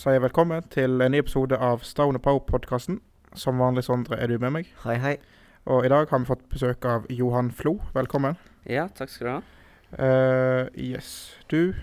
[0.00, 3.02] sier velkommen til en ny episode av Stone Power-podkasten.
[3.36, 4.68] Som vanlig, Sondre, er du med meg.
[4.80, 5.10] Hei, hei.
[5.68, 7.74] Og i dag har vi fått besøk av Johan Flo.
[7.92, 8.38] Velkommen.
[8.64, 9.40] Ja, takk skal du ha.
[10.00, 11.34] Uh, yes.
[11.52, 11.74] Du,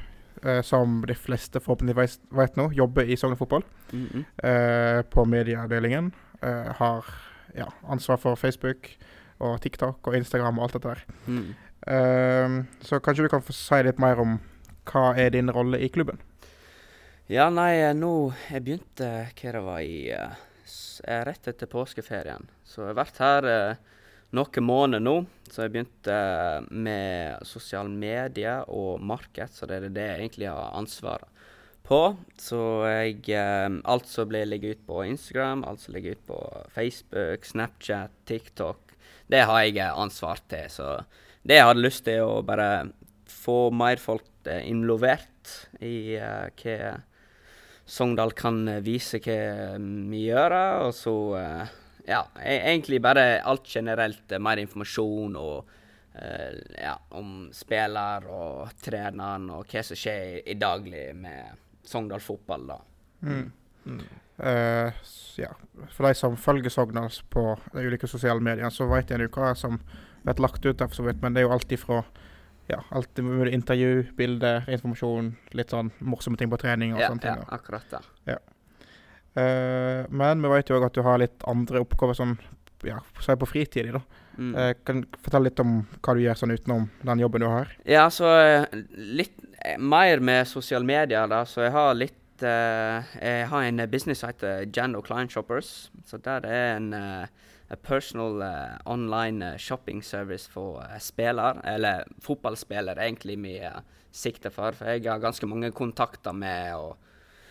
[0.42, 4.24] uh, som de fleste forhåpentligvis vet nå, jobber i Sogn Fotball Mm -hmm.
[4.44, 6.12] uh, på medieavdelingen.
[6.42, 7.06] Eh, har
[7.56, 8.98] ja, ansvar for Facebook
[9.40, 11.06] og TikTok og Instagram og alt dette der.
[11.28, 12.66] Mm.
[12.82, 14.40] Så kanskje du kan få si litt mer om
[14.86, 16.20] hva er din rolle i klubben?
[17.28, 20.36] Ja, nei, eh, nå Jeg begynte hva det var i eh,
[21.04, 22.46] eh, Rett etter påskeferien.
[22.64, 23.98] Så jeg har vært her eh,
[24.32, 25.16] noen måneder nå.
[25.52, 30.48] Så jeg begynte eh, med sosiale medier og marked, så det er det jeg egentlig
[30.48, 31.44] har ansvaret
[31.84, 32.00] på.
[32.40, 36.40] Så jeg eh, Alt som blir legget ut på Instagram, alt som ligger ut på
[36.78, 38.96] Facebook, Snapchat, TikTok,
[39.28, 40.72] det har jeg eh, ansvar til.
[40.72, 40.94] Så
[41.44, 42.88] det jeg hadde lyst til å bare
[43.28, 46.96] få mer folk eh, involvert i eh, hva
[47.88, 50.56] Sogndal kan eh, vise hva vi gjør,
[50.88, 51.76] og så eh,
[52.08, 54.32] ja, e- egentlig bare alt generelt.
[54.32, 55.70] eh, mer informasjon og
[56.20, 62.68] eh, ja, om spiller og treneren og hva som skjer i, daglig med Sogndal fotball,
[62.68, 62.82] da.
[63.24, 63.52] Mm.
[63.88, 64.02] Mm.
[64.38, 64.92] Uh,
[65.40, 65.54] ja.
[65.96, 69.54] For de som følger Sogndal på de ulike sosiale mediene, så vet en jo hva
[69.56, 69.80] som
[70.28, 71.24] blir lagt ut der, for så vidt.
[71.24, 72.02] Men det er jo alt ifra
[72.68, 77.24] ja, alt mulig intervju, bilder, informasjon, litt sånn morsomme ting på trening og Ja, sånne
[77.24, 77.44] ja, ting.
[77.46, 77.56] da.
[77.56, 78.38] akkurat det.
[79.38, 82.38] Eh, men vi vet jo òg at du har litt andre oppgaver sånn
[82.86, 83.92] ja, si på fritid.
[83.94, 84.02] da.
[84.38, 84.54] Mm.
[84.54, 87.72] Uh, kan du fortelle litt om hva du gjør sånn utenom den jobben du har?
[87.90, 89.34] Ja, så eh, litt
[89.82, 91.44] mer med sosiale medier, da.
[91.50, 95.90] Så jeg har litt uh, Jeg har en business som heter Jando Client Shoppers.
[96.06, 97.28] Så der er en a
[97.76, 103.60] personal eh, online eh, shopping service for uh, spiller, eller fotballspiller, egentlig vi
[104.12, 104.72] sikter for.
[104.72, 106.98] For jeg har ganske mange kontakter med, og,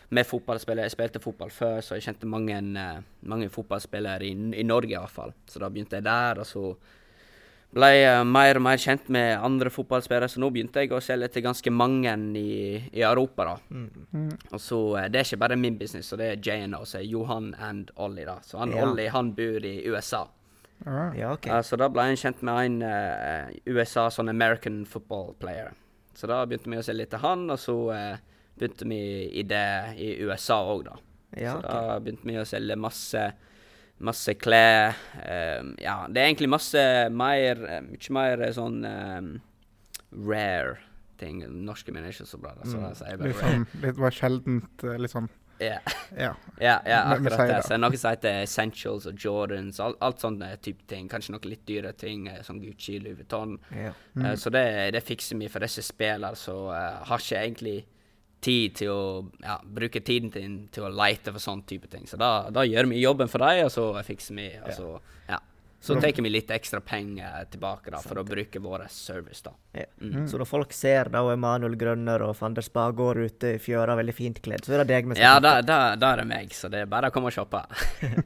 [0.09, 0.89] med fotballspillere.
[0.89, 5.35] Jeg spilte fotball før, så jeg kjente mange, eh, mange fotballspillere i, i Norge fall.
[5.47, 6.71] Så da begynte jeg der, og så
[7.77, 11.29] ble jeg mer og mer kjent med andre fotballspillere, så nå begynte jeg å selge
[11.35, 13.45] til ganske mange i, i Europa.
[13.51, 13.57] da.
[13.71, 14.31] Mm.
[14.53, 17.09] Og så eh, Det er ikke bare min business, så det er JNO, så er
[17.11, 18.25] Johan and Ollie.
[18.25, 18.39] da.
[18.43, 18.85] Så han Ja.
[18.87, 20.27] Ollie han bor i USA.
[20.87, 21.53] Ah, Ja, okay.
[21.53, 25.73] uh, så da ble jeg kjent med en uh, USA sånn American football player.
[26.17, 28.17] Så da begynte vi å selge litt til han, og så uh,
[28.57, 29.01] begynte vi
[29.41, 29.67] i det
[29.97, 30.97] i USA òg, da.
[31.37, 31.89] Ja, Så okay.
[31.89, 33.25] da begynte vi å selge masse
[33.99, 34.93] Masse klær.
[35.17, 36.83] Um, ja, det er egentlig masse
[37.17, 39.31] mer eh, Mye mer eh, sånn um,
[40.29, 40.77] rare
[41.17, 41.41] ting.
[41.65, 44.99] Norske mener ikke så bra, da, så da bare litt, sånn, litt mer sjeldent eh,
[45.01, 45.31] litt sånn
[45.63, 45.79] Ja,
[46.25, 46.35] Ja.
[46.61, 47.63] ja, ja Men- men akkurat det.
[47.65, 51.09] Så noe som heter Essentials og Jordans, alt, alt sånne type ting.
[51.09, 53.57] Kanskje noen litt dyre ting, som Gucci, Louis Vuitton.
[53.73, 53.95] Mm.
[54.21, 57.79] Uh, så det, det fikser vi for disse spillene som uh, har ikke egentlig
[58.47, 59.03] tid til å
[59.43, 62.07] ja, bruke tiden til, til å lete for sånn type ting.
[62.07, 64.49] Så da, da gjør vi jobben for dem, og så fikser vi.
[64.63, 64.95] Og så,
[65.29, 65.43] ja.
[65.87, 69.43] Så Så- tar vi litt ekstra penger tilbake da, for å bruke vår service.
[69.45, 69.53] da.
[69.77, 69.85] Ja.
[70.01, 70.25] Mm.
[70.27, 73.95] Så når folk ser da Emanuel Grønner og Fander Spagård Spa går ute i fjøra
[73.95, 76.51] veldig fint kledd, så er det deg vi Ja, da, da, da er det meg,
[76.57, 77.63] så det er bare å komme og shoppe.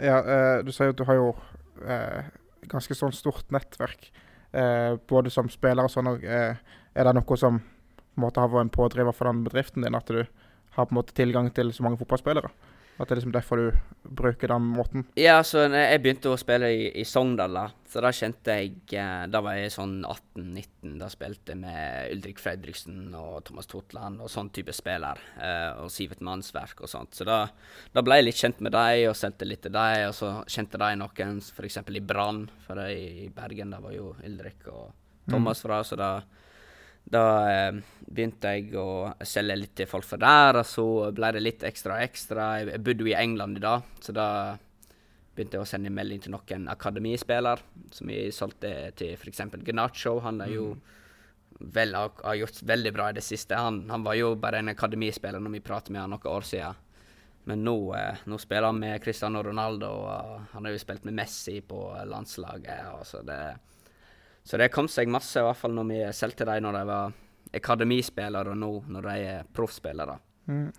[0.00, 1.30] Ja, uh, du sier jo at du har jo
[1.82, 2.28] uh,
[2.70, 4.10] ganske sånn stort nettverk,
[4.54, 6.12] uh, både som spiller og sånn.
[6.22, 6.54] Eh,
[6.94, 7.58] er det noe som
[8.20, 10.20] på en måte har vært en pådriver for den bedriften din, at du
[10.76, 12.52] har på en måte tilgang til så mange fotballspillere?
[13.00, 13.76] At det er liksom derfor du
[14.12, 15.06] bruker den måten?
[15.16, 19.22] Ja, så jeg begynte å spille i, i Sogndal, da, så da kjente jeg eh,
[19.32, 20.98] Da var jeg sånn 18-19.
[21.00, 25.22] Da spilte jeg med Ulrik Fredriksen og Thomas Totland og sånn type spiller.
[25.40, 27.16] eh, og Sivert Mannsverk og sånt.
[27.16, 27.46] Så da,
[27.96, 30.10] da ble jeg litt kjent med dem og sendte litt til dem.
[30.10, 31.80] Og så kjente de noen f.eks.
[31.80, 34.92] i Brann, for i, Bergen da var jo Ulrik og
[35.30, 35.80] Thomas fra.
[35.88, 36.18] Så da
[37.10, 41.42] da eh, begynte jeg å selge litt til folk fra der, og så ble det
[41.42, 42.50] litt ekstra og ekstra.
[42.62, 44.28] Jeg, bodde jo i England i dag, så da
[45.34, 47.62] begynte jeg å sende melding til noen akademispiller
[47.94, 49.42] som vi solgte til f.eks.
[49.66, 50.18] Gnacho.
[50.26, 50.66] Han er jo
[51.60, 53.58] vel, har, har gjort veldig bra i det siste.
[53.58, 56.86] Han, han var jo bare en akademispiller når vi pratet med han noen år siden.
[57.50, 61.16] Men nå, eh, nå spiller han med Cristiano Ronaldo, og han har jo spilt med
[61.16, 62.90] Messi på landslaget.
[62.98, 63.40] Og så det
[64.44, 67.12] så det kom seg masse, i hvert fall når vi solgte dem når de var
[67.54, 70.18] akademispillere, og nå når de er proffspillere.
[70.50, 70.70] Mm.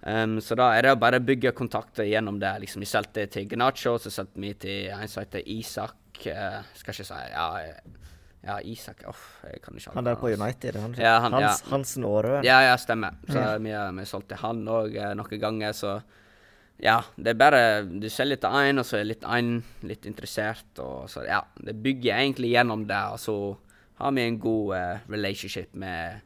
[0.00, 2.54] Um, så da er det å bare bygge kontakter gjennom det.
[2.62, 5.96] liksom Vi solgte til Gnacho, så solgte vi til en som heter Isak.
[6.26, 7.98] uh, skal ikke si Ja, eh,
[8.44, 10.28] ja Isak Uff, jeg kan ikke Han der på.
[10.32, 11.70] United, han, Ja, han- Hans, ja.
[11.70, 12.40] Hansen Aarø.
[12.42, 13.12] Ja, ja, stemmer.
[13.28, 13.58] Så Ja.
[13.58, 16.02] vi vi solgt til han òg eh, noen ganger, så
[16.82, 20.70] ja, det er bare Du selger til én, og så er litt én litt interessert,
[20.80, 21.42] og så ja.
[21.60, 23.36] Det bygger egentlig gjennom det, og så
[24.00, 26.20] har vi en god eh, relationship med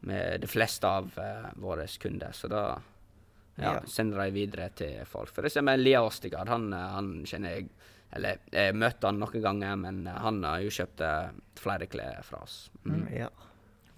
[0.00, 2.30] med de fleste av eh, våre kunder.
[2.32, 2.60] Så da
[3.58, 3.80] ja, Ja.
[3.90, 5.32] sender de videre til folk.
[5.34, 7.68] For eksempel Lia Ostigard, han, eh, han kjenner jeg
[8.12, 12.22] Eller jeg møtte han noen ganger, men eh, han har jo kjøpt eh, flere klær
[12.24, 12.70] fra oss.
[12.86, 13.02] Mm.
[13.12, 13.26] Ja.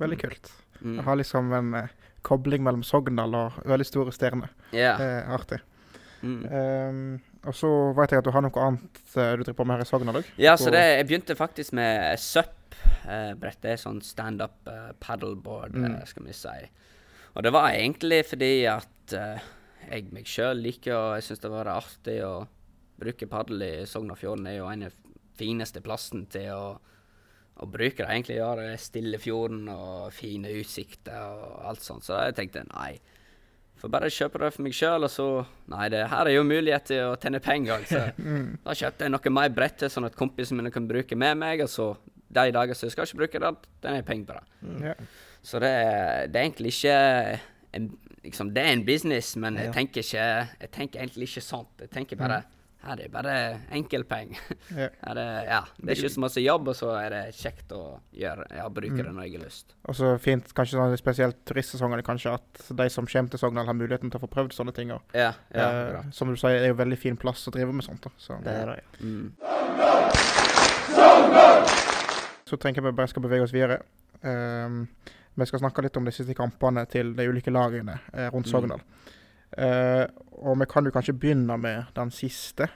[0.00, 0.50] Veldig kult.
[0.81, 0.96] Mm.
[0.96, 1.88] Jeg har liksom en eh,
[2.26, 4.48] kobling mellom Sogndal og veldig store stjerner.
[4.72, 4.96] Ja.
[4.96, 5.60] Det er artig.
[6.22, 6.40] Mm.
[6.52, 9.78] Um, og så vet jeg at du har noe annet eh, du driver på med
[9.78, 10.32] her i Sogndal òg.
[10.40, 13.62] Ja, så det, jeg begynte faktisk med SUP-brett.
[13.62, 15.94] det er sånn standup uh, paddleboard, Mm.
[15.94, 16.58] uh, skal vi si.
[17.34, 19.40] Og det var egentlig fordi at uh,
[19.88, 22.34] jeg meg sjøl liker og jeg syns det var artig å
[23.00, 24.44] bruke paddel i Sogn og Fjorden.
[24.44, 24.96] Det er jo en av
[25.40, 26.75] fineste plassen til å,
[27.56, 28.11] å bruke det.
[28.11, 32.05] Egentlig gjøre det stille fjorden og fine utsikter og alt sånt.
[32.05, 32.99] Så jeg tenkte nei.
[33.80, 35.26] Får bare kjøpe det for meg sjøl, og så
[35.72, 37.86] Nei, det her er jo mulighet til å tjene penger.
[37.88, 38.58] Så Mm.
[38.64, 41.60] da kjøpte jeg noe mer brett, sånn at kompisene mine kan bruke med meg.
[41.64, 41.96] Og så
[42.30, 44.86] de dager som jeg skal ikke bruke det, den er penger på det.
[44.90, 44.94] Ja.
[45.42, 45.72] Så det,
[46.30, 47.40] det er egentlig ikke
[47.72, 47.86] en,
[48.24, 49.62] liksom, Det er en business, men Ja.
[49.70, 51.68] jeg tenker ikke Jeg tenker egentlig ikke sånt.
[51.80, 52.42] Jeg tenker bare
[52.80, 53.32] her er det bare
[53.76, 54.38] enkeltpenger.
[54.80, 54.86] Ja.
[55.02, 57.80] Her er, ja, det er ikke så masse jobb, og så er det kjekt å
[58.16, 59.74] gjøre, ja, bruke det når jeg har lyst.
[59.90, 63.76] Og så fint, kanskje sånn spesielt turistsesongene, kanskje at de som kommer til Sogndal, har
[63.76, 64.92] muligheten til å få prøvd sånne ting.
[64.96, 65.68] Og, Ja, ja,
[65.98, 68.02] eh, som du sier, det er jo veldig fin plass å drive med sånt.
[68.06, 68.14] da.
[68.16, 68.78] Så, Det er det.
[68.80, 69.04] ja.
[69.04, 69.26] Mm.
[72.50, 73.80] så tenker jeg vi bare skal bevege oss videre.
[74.22, 74.86] Um,
[75.38, 78.80] vi skal snakke litt om de siste kampene til de ulike lagene eh, rundt Mm.
[79.58, 80.05] Eh,
[80.41, 82.70] og vi kan jo kanskje begynne med den siste.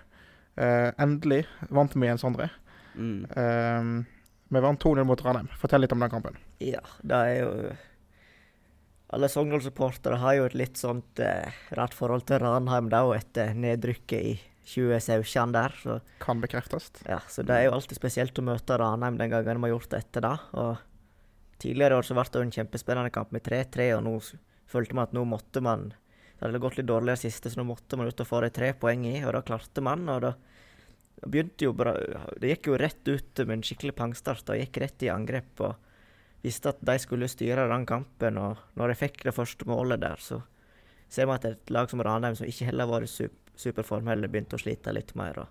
[0.54, 1.40] Uh, endelig
[1.74, 2.46] vant vi igjen, Sondre.
[2.94, 3.24] Mm.
[3.34, 4.04] Uh,
[4.54, 5.48] vi vant 2-0 mot Ranheim.
[5.58, 6.38] Fortell litt om den kampen.
[6.62, 7.72] Ja, det er jo
[9.14, 11.20] Alle Sogndal-supportere har jo et litt sånt
[11.74, 14.34] rart forhold til Ranheim da, etter nedrykket i
[14.68, 15.74] 2017 der.
[15.82, 16.90] Så, Kan bekreftes.
[17.08, 19.90] ja, så det er jo alltid spesielt å møte Ranheim den gangen vi har gjort
[19.90, 20.36] det etter det.
[20.60, 20.78] Og
[21.62, 24.14] tidligere år så ble det jo en kjempespennende kamp med 3-3, og nå
[24.70, 25.92] følte man at nå måtte man
[26.44, 28.66] Det hadde gått litt dårligere siste, så nå måtte man ut og få de tre
[28.76, 30.02] poeng i, og da klarte man.
[30.12, 30.34] og da
[31.24, 31.94] begynte jo bra
[32.36, 35.62] Det gikk jo rett ut med en skikkelig pangstart og gikk rett i angrep.
[35.64, 38.36] og Visste at de skulle styre den kampen.
[38.36, 40.42] og Når de fikk det første målet der, så
[41.08, 44.08] ser man at et lag som Ranheim, som ikke heller har vært i sup superform,
[44.12, 45.38] heller begynte å slite litt mer.
[45.38, 45.48] Og.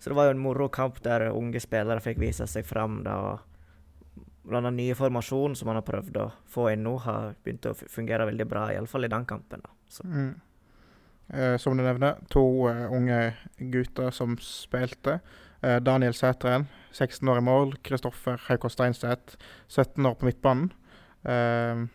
[0.00, 3.04] Så det var jo en moro kamp der unge spillere fikk vise seg fram.
[3.04, 3.49] da, og
[4.56, 8.26] den nye formasjonen som han har prøvd å få inn nå, har begynt å fungere
[8.30, 9.62] veldig bra, iallfall i den kampen.
[10.04, 10.32] Mm.
[11.30, 13.20] Eh, som du nevner, to uh, unge
[13.58, 15.20] gutter som spilte.
[15.62, 17.74] Eh, Daniel Sætren, 16 år i mål.
[17.84, 19.36] Kristoffer Haukås Steinseth,
[19.68, 20.72] 17 år på midtbanen.
[21.22, 21.86] Eh,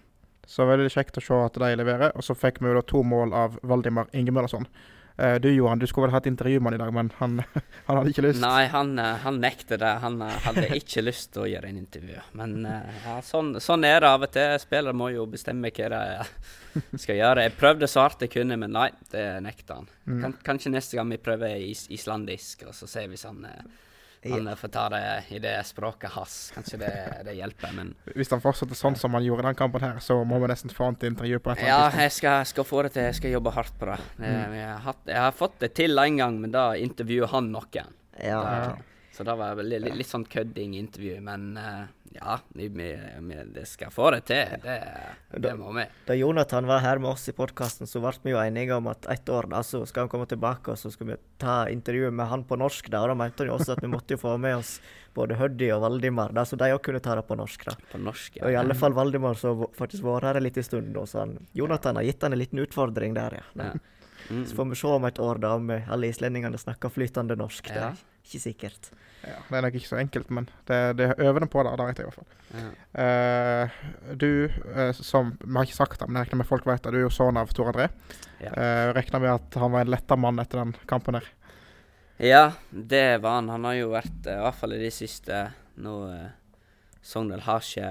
[0.45, 2.13] så veldig kjekt å se at de leverer.
[2.15, 4.67] Og så fikk vi da to mål av Valdimar Ingemøllason.
[5.17, 7.37] Eh, du Johan, du skulle vel hatt intervju med han i dag, men han,
[7.85, 8.41] han hadde ikke lyst.
[8.43, 9.93] Nei, han, eh, han nekter det.
[10.03, 12.19] Han eh, hadde ikke lyst til å gjøre en intervju.
[12.39, 14.57] Men ja, sånn, sånn er det av og til.
[14.59, 17.47] Spillere må jo bestemme hva de skal gjøre.
[17.47, 19.89] Jeg prøvde så hardt jeg kunne, men nei, det nekter han.
[20.03, 20.19] Mm.
[20.25, 23.27] Kan, kanskje neste gang vi prøver is islandisk, og så ser vi hvis
[24.31, 26.37] han, eh, eh, får ta det i det språket hans.
[26.55, 26.91] Kanskje det,
[27.27, 27.75] det hjelper.
[27.77, 30.49] Men Hvis han fortsetter sånn som han gjorde i den kampen her, så må vi
[30.51, 32.95] nesten få han til intervju på et eller annet Ja, jeg skal, skal få det
[32.95, 33.07] til.
[33.09, 33.99] Jeg skal jobbe hardt på det.
[34.23, 37.53] det jeg, har hatt, jeg har fått det til en gang, men da intervjuer han
[37.53, 37.95] noen.
[38.19, 38.41] ja.
[38.41, 38.75] Da,
[39.15, 42.89] så det var litt, litt, litt sånn kødding-intervju, men uh, ja, vi, vi,
[43.23, 44.57] vi det skal få det til.
[44.63, 44.75] Det,
[45.39, 45.85] det må vi.
[46.07, 49.07] Da Jonathan var her med oss i podkasten, så ble vi jo enige om at
[49.11, 52.27] ett år da, så skal han komme tilbake, og så skal vi ta intervjuet med
[52.27, 52.91] han på norsk.
[52.91, 54.73] da, og Da mente han jo også at vi måtte jo få med oss
[55.15, 57.65] både Høddy og Valdimar, da, så de òg kunne ta det på norsk.
[57.69, 57.77] da.
[57.93, 58.43] På norsk, ja.
[58.43, 61.37] Og i alle fall Valdimar, som faktisk vært her en liten stund nå, så han,
[61.55, 63.51] Jonathan har gitt han en liten utfordring der, ja.
[63.63, 63.73] Ja.
[64.25, 64.41] Mm.
[64.49, 67.67] Så får vi se om et år da om alle islendingene snakker flytende norsk.
[67.69, 67.91] da.
[67.91, 68.14] Ja.
[68.25, 68.89] Ikke sikkert.
[69.25, 71.73] Ja, det er nok ikke så enkelt, men det, det er øvende på det.
[71.79, 72.31] Det vet jeg i hvert fall.
[72.55, 72.69] Ja.
[73.01, 74.29] Uh, du,
[74.69, 76.93] uh, som Vi har ikke sagt det, men jeg regner med folk vet det.
[76.93, 77.89] Du er jo sønn av Tor André.
[78.43, 78.53] Ja.
[78.53, 81.29] Uh, regner med at han var en letta mann etter den kampen der.
[82.21, 83.49] ja, det var han.
[83.53, 85.95] Han har jo vært, i hvert fall i de siste Nå
[87.05, 87.89] Sogndal har ikke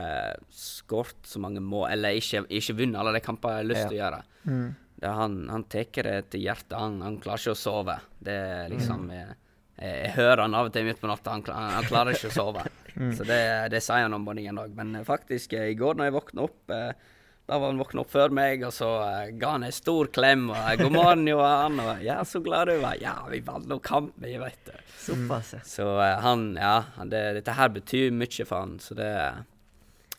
[0.50, 3.94] skåret så mange mål, eller ikke, ikke vunnet alle de kampene jeg har lyst til
[3.94, 4.22] å gjøre.
[4.48, 4.64] Mm.
[5.04, 6.74] Det han, han tar det til hjertet.
[6.74, 7.94] Han, han klarer ikke å sove.
[8.24, 9.36] Det er liksom jeg,
[9.78, 11.34] jeg, jeg hører han av og til midt på natta.
[11.34, 12.64] Han, han, klarer ikke å sove.
[13.16, 13.40] Så det,
[13.74, 14.76] det sier han om morgenen dag.
[14.76, 17.10] Men eh, faktisk, eh, i går når jeg våkna opp eh,
[17.44, 20.46] Da var han våkna opp før meg, og så uh, ga han en stor klem.
[20.48, 21.82] Og uh, 'God morgen, Johan'.
[21.82, 22.96] Og 'Ja, så glad du var'.
[23.02, 24.80] 'Ja, vi vant nå kampen, jeg vet det'.
[25.04, 25.60] Såpass, ja.
[25.68, 29.10] Så uh, han Ja, det, dette her betyr mye for han, så det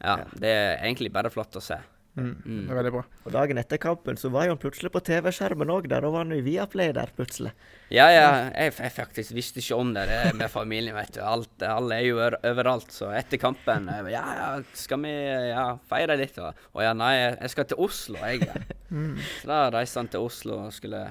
[0.03, 1.79] Ja, det er egentlig bare flott å se.
[2.15, 2.35] Mm.
[2.45, 2.59] Mm.
[2.63, 3.01] Det er veldig bra.
[3.25, 5.89] Og dagen etter kampen så var jo han plutselig på TV-skjermen òg.
[5.91, 7.51] Da var han jo i Viaplay der plutselig.
[7.91, 8.29] Ja, ja.
[8.55, 11.21] Jeg, jeg faktisk visste ikke om det, det med familien, vet du.
[11.25, 12.95] Alt, alle er jo overalt.
[12.95, 15.13] Så etter kampen Ja, ja, skal vi
[15.51, 16.39] ja, feire litt?
[16.39, 18.65] Og, og ja, nei, jeg skal til Oslo, jeg.
[18.89, 19.15] Mm.
[19.41, 21.07] Så da reiste han til Oslo og skulle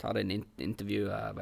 [0.00, 1.40] ta det in intervjuet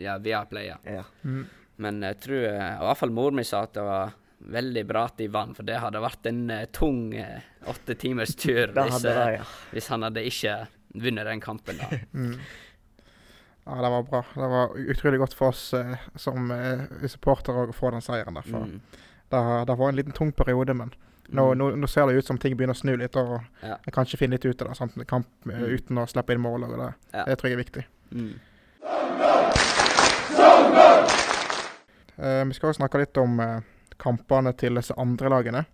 [0.00, 0.72] ja, via Play.
[0.72, 0.78] Ja.
[0.82, 1.04] Ja.
[1.22, 1.44] Mm.
[1.78, 5.16] Men jeg tror i hvert fall mor mi sa at det var veldig bra at
[5.18, 9.12] de vant, for det hadde vært en uh, tung åtte åtte timers tur hvis, det,
[9.16, 9.44] eh, ja.
[9.72, 10.54] hvis han hadde ikke
[10.94, 11.78] vunnet den kampen.
[11.78, 11.88] da.
[12.12, 12.38] Mm.
[13.68, 14.22] Ja, det var bra.
[14.34, 18.46] Det var utrolig godt for oss uh, som eh, supportere å få den seieren der.
[18.48, 18.80] Mm.
[19.28, 20.94] det, det var en liten tung periode, men
[21.28, 21.58] nå, Mm.
[21.60, 23.16] nå, nå ser det ut som ting begynner å snu litt.
[23.20, 23.76] Og Ja.
[23.84, 24.76] kan kanskje finne litt ut av det.
[24.78, 24.94] Sant?
[25.06, 25.74] Kamp eh, Mm.
[25.76, 26.64] uten å slippe inn mål.
[26.64, 27.24] Og det, Ja.
[27.28, 27.84] det tror jeg er viktig.
[28.12, 28.40] Mm.
[32.18, 33.60] Eh, vi skal også snakke litt om eh,
[34.00, 35.64] kampene til disse andre lagene.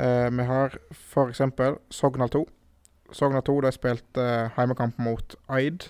[0.00, 1.42] Eh, vi har f.eks.
[1.90, 2.44] Sogndal 2.
[3.12, 5.86] Sogndal 2 de spilte uh, heimekamp mot Eid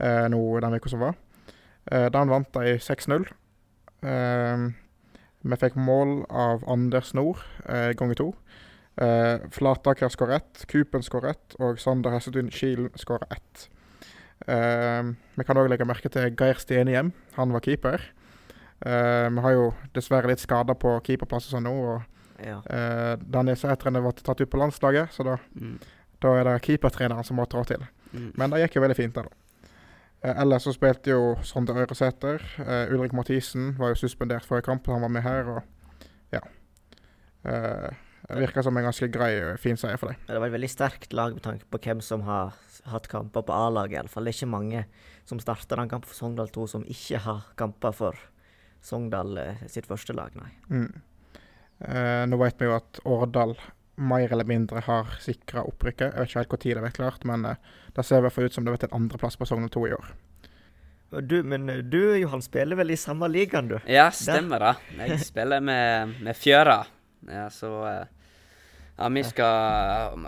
[0.00, 1.18] eh, nå den uka som var.
[1.90, 3.26] Eh, den vant de 6-0.
[4.04, 4.66] Eh,
[5.40, 8.28] vi fikk mål av Anders Nord eh, ganger to.
[9.00, 13.68] Eh, Flataker skårer ett, Kupen skårer ett, og Sander Hessetun Kielen skårer ett.
[14.48, 17.14] Eh, vi kan òg legge merke til Geir Stenhjem.
[17.38, 18.10] Han var keeper.
[18.80, 21.74] Eh, vi har jo dessverre litt skader på keeperplass og sånn nå.
[21.94, 22.02] og
[22.40, 22.56] ja.
[22.64, 25.78] uh, Daniel Sætren ble tatt ut på landslaget, så da, Mm.
[26.24, 27.84] da er det keepertreneren som må trå til.
[28.14, 28.32] Mm.
[28.36, 29.68] Men det gikk jo veldig fint, det, da.
[30.22, 32.40] Eh, ellers så spilte jo Sondre Øresæter.
[32.58, 35.62] Uh, Ulrik Mathisen var jo suspendert forrige kamp, han var med her, og
[36.32, 36.40] ja.
[37.44, 37.92] Uh,
[38.30, 40.16] det virker som en ganske grei, fin seier for dem.
[40.28, 42.52] Det var et veldig sterkt lag med tanke på hvem som har
[42.86, 43.96] hatt kamper på A-laget.
[43.98, 44.24] iallfall.
[44.24, 44.84] Det er ikke mange
[45.26, 48.20] som starter den kampen for Sogndal 2 som ikke har kamper for
[48.84, 50.50] Sogndal eh, sitt første lag, nei.
[50.70, 51.02] Mm.
[51.80, 53.54] Eh, nå vet vi jo at Årdal
[54.00, 56.12] mer eller mindre har sikra opprykket.
[56.12, 58.48] Jeg vet ikke helt når det blir klart, men eh, det ser i hvert fall
[58.48, 60.12] ut som det blir en andreplass på Sogndal 2 i år.
[61.26, 63.76] Du, men eh, du Johan spiller vel i samme ligaen, du?
[63.88, 64.74] Ja, stemmer det.
[65.00, 66.82] Jeg spiller med, med Fjøra.
[67.28, 67.74] Ja, så
[69.00, 70.24] Ja, vi skal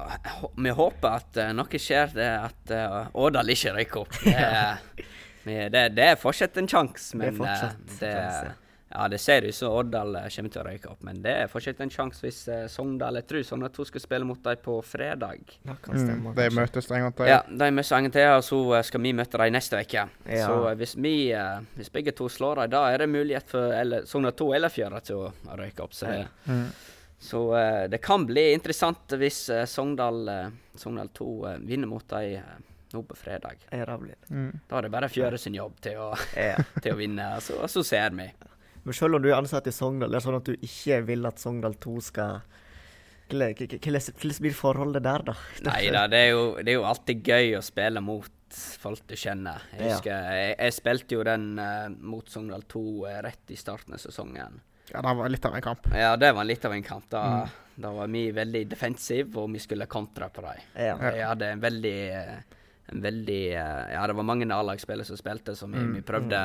[0.56, 2.72] Vi håper at noe skjer, det at
[3.12, 4.16] Årdal ikke røyker opp.
[4.24, 5.04] Det,
[5.44, 8.52] det, det er fortsatt en sjanse, Det er men fortsatt eh, det, sjanse.
[8.92, 11.48] ja, det ser ut som Årdal eh, kommer til å røyke opp, men det er
[11.50, 14.76] fortsatt en sjanse hvis uh, Sogndal Jeg tror Sogndal 2 skal spille mot dem på
[14.84, 15.42] fredag.
[15.64, 17.26] Det kan Mm, de møtes en gang til.
[17.32, 20.06] Ja, de møtes en gang til, og så skal vi møte dem neste uke.
[20.28, 20.46] Ja.
[20.46, 24.04] Så hvis vi, uh, hvis begge to slår dem, da er det mulighet for eller,
[24.06, 25.94] Sogndal 2 eller Fjøra til å røyke opp.
[25.94, 26.66] Så, det, Mm.
[27.22, 32.06] så uh, det kan bli interessant hvis uh, Sogndal, uh, Sogndal 2 eh, vinner mot
[32.08, 32.60] dem eh,
[32.94, 33.62] nå på fredag.
[33.70, 34.30] Ja, det blir det.
[34.30, 34.60] Mm.
[34.68, 36.56] Da er det bare Fjøre sin jobb til å, Ja.
[36.82, 38.28] til å vinne, og så, så ser vi.
[38.84, 41.26] Men selv om du er ansatt i Sogndal, det er sånn at du ikke vil
[41.28, 42.40] at Sogndal 2 skal
[43.32, 45.34] Hvordan blir forholdet der, da?
[45.68, 48.28] Nei da, det, er jo- det er jo alltid gøy å spille mot
[48.82, 49.62] folk du kjenner.
[49.72, 49.94] Jeg Ja.
[49.94, 54.02] husker, jeg, jeg spilte jo den uh, mot Sogndal 2 uh, rett i starten av
[54.02, 54.58] sesongen.
[54.92, 55.86] Ja, det var litt av en kamp.
[55.96, 57.06] Ja, det var litt av en kamp.
[57.08, 57.22] Da,
[57.72, 57.82] Mm.
[57.86, 60.60] da var vi veldig defensive, og vi skulle kontra på dem.
[60.76, 60.98] Ja.
[61.00, 62.34] Jeg hadde en veldig eh,
[62.92, 65.94] en veldig eh, Ja, det var mange A-lagsspillere som spilte, så vi, Mm.
[65.98, 66.42] vi prøvde,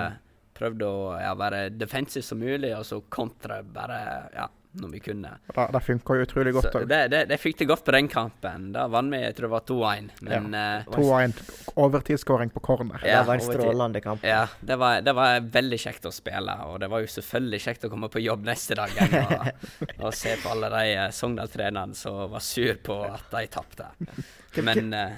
[0.58, 3.98] prøvde å ja, være defensive som mulig, og så kontra bare
[4.34, 5.30] ja, når vi kunne.
[5.50, 6.68] Og Det, det funka jo utrolig godt.
[6.74, 8.68] Så det, det, det fikk det godt på den kampen.
[8.76, 10.10] Da vant vi, jeg tror det var 2-1.
[10.28, 11.40] Men eh, 2-1
[11.82, 13.02] overtidsskåring på corner.
[13.06, 14.24] Ja, det var en strålende kamp.
[14.26, 17.88] ja, det var, det var veldig kjekt å spille, og det var jo selvfølgelig kjekt
[17.88, 19.48] å komme på jobb neste dag og,
[20.04, 23.90] og se på alle de eh, Sogndal-trenerne som var sur på at de tapte.
[24.62, 25.18] Men eh,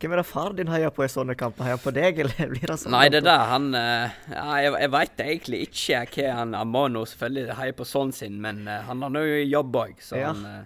[0.00, 1.64] Hvem er det far din heier på i sånne kamper?
[1.64, 2.92] Heier han på deg, eller blir det sånn?
[2.92, 7.56] Nei, det der, han eh, ja, Jeg, jeg veit egentlig ikke hva han Amano selvfølgelig
[7.60, 10.32] heier på sønnen sin, men eh, han har nå jobb òg, så Ja.
[10.34, 10.64] han eh,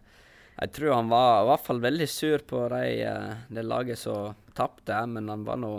[0.65, 2.83] Jeg tror han var i hvert fall veldig sur på de,
[3.55, 5.71] det laget som tapte, men han var nå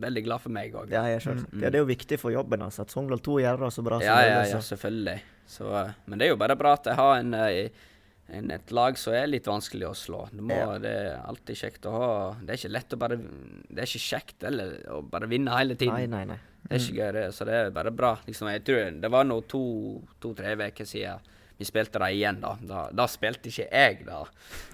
[0.00, 0.92] veldig glad for meg òg.
[0.94, 1.02] Ja.
[1.02, 1.40] Mm.
[1.64, 3.98] Ja, det er jo viktig for jobben hans at Sogndal 2 gjør det så bra
[3.98, 4.52] som Ja, ja, mulig.
[4.52, 5.16] ja, så- selvfølgelig.
[5.50, 5.66] Så,
[6.06, 7.88] men det er jo bare bra at jeg har en, eh,
[8.32, 10.20] en, et lag som er litt vanskelig å slå.
[10.38, 10.78] Må, Ja.
[10.78, 12.10] det er alltid kjekt å ha
[12.40, 15.74] Det er ikke lett å bare Det er ikke kjekt eller, å bare vinne hele
[15.74, 15.94] tiden.
[15.94, 16.38] Nei, nei, nei.
[16.62, 17.24] Det er ikke gøy, det.
[17.34, 18.12] Så det er bare bra.
[18.26, 21.18] Liksom, jeg tror Det var nå to-tre uker siden
[21.60, 22.54] vi spilte det igjen, da.
[22.64, 24.22] Da, da spilte ikke jeg, da.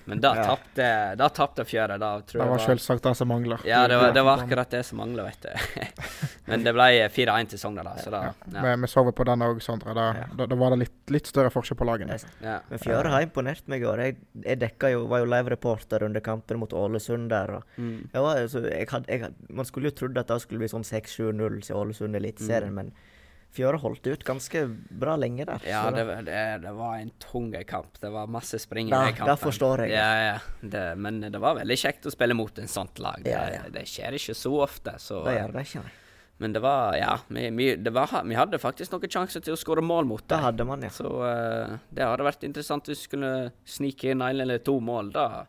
[0.06, 0.44] Men da Ja.
[0.52, 0.84] tapte
[1.18, 1.96] Da tapte Fjøra.
[1.98, 3.58] Da tror Det var, var selvsagt det som mangler.
[3.66, 5.82] Ja, det var, det var akkurat det som mangla, vet du.
[6.46, 7.94] Men det ble 4-1 til Sogndal, da.
[8.04, 8.32] Så da Ja.
[8.54, 8.62] ja.
[8.62, 9.94] Vi, vi så på den òg, Sondre.
[9.98, 10.26] Da, Ja.
[10.38, 12.20] da, da var det litt, litt større forskjell på lagene.
[12.40, 12.60] ja.
[12.70, 13.98] Men Fjøret har imponert meg i år.
[14.06, 17.50] Jeg, jeg dekka jo, var jo live-reporter under kampen mot Ålesund der.
[17.56, 18.08] og Mm.
[18.14, 20.68] jeg var, altså, jeg had, jeg, hadde- Man skulle jo trodd at det skulle bli
[20.68, 22.74] sånn 6-7-0 til Ålesund Eliteserien, Mm.
[22.74, 22.92] men
[23.56, 24.62] Fjøra holdt ut ganske
[25.00, 25.62] bra lenge der.
[25.64, 27.96] Ja, det, det, det var en tung kamp.
[28.02, 29.32] Det var masse spring i den kampen.
[29.32, 29.94] Det forstår jeg.
[29.96, 30.38] Ja, ja.
[30.60, 33.22] Det, men det var veldig kjekt å spille mot en sånt lag.
[33.24, 34.96] Det, Ja, det skjer ikke så ofte.
[35.02, 35.84] Så, Det gjør det ikke.
[36.38, 39.60] men det var Ja, vi, vi, det var, vi hadde faktisk noen sjanser til å
[39.60, 40.92] skåre mål mot Det Det hadde man, ja.
[40.92, 43.34] Så uh, det hadde vært interessant hvis vi kunne
[43.64, 45.14] snike inn en eller to mål.
[45.16, 45.46] Da.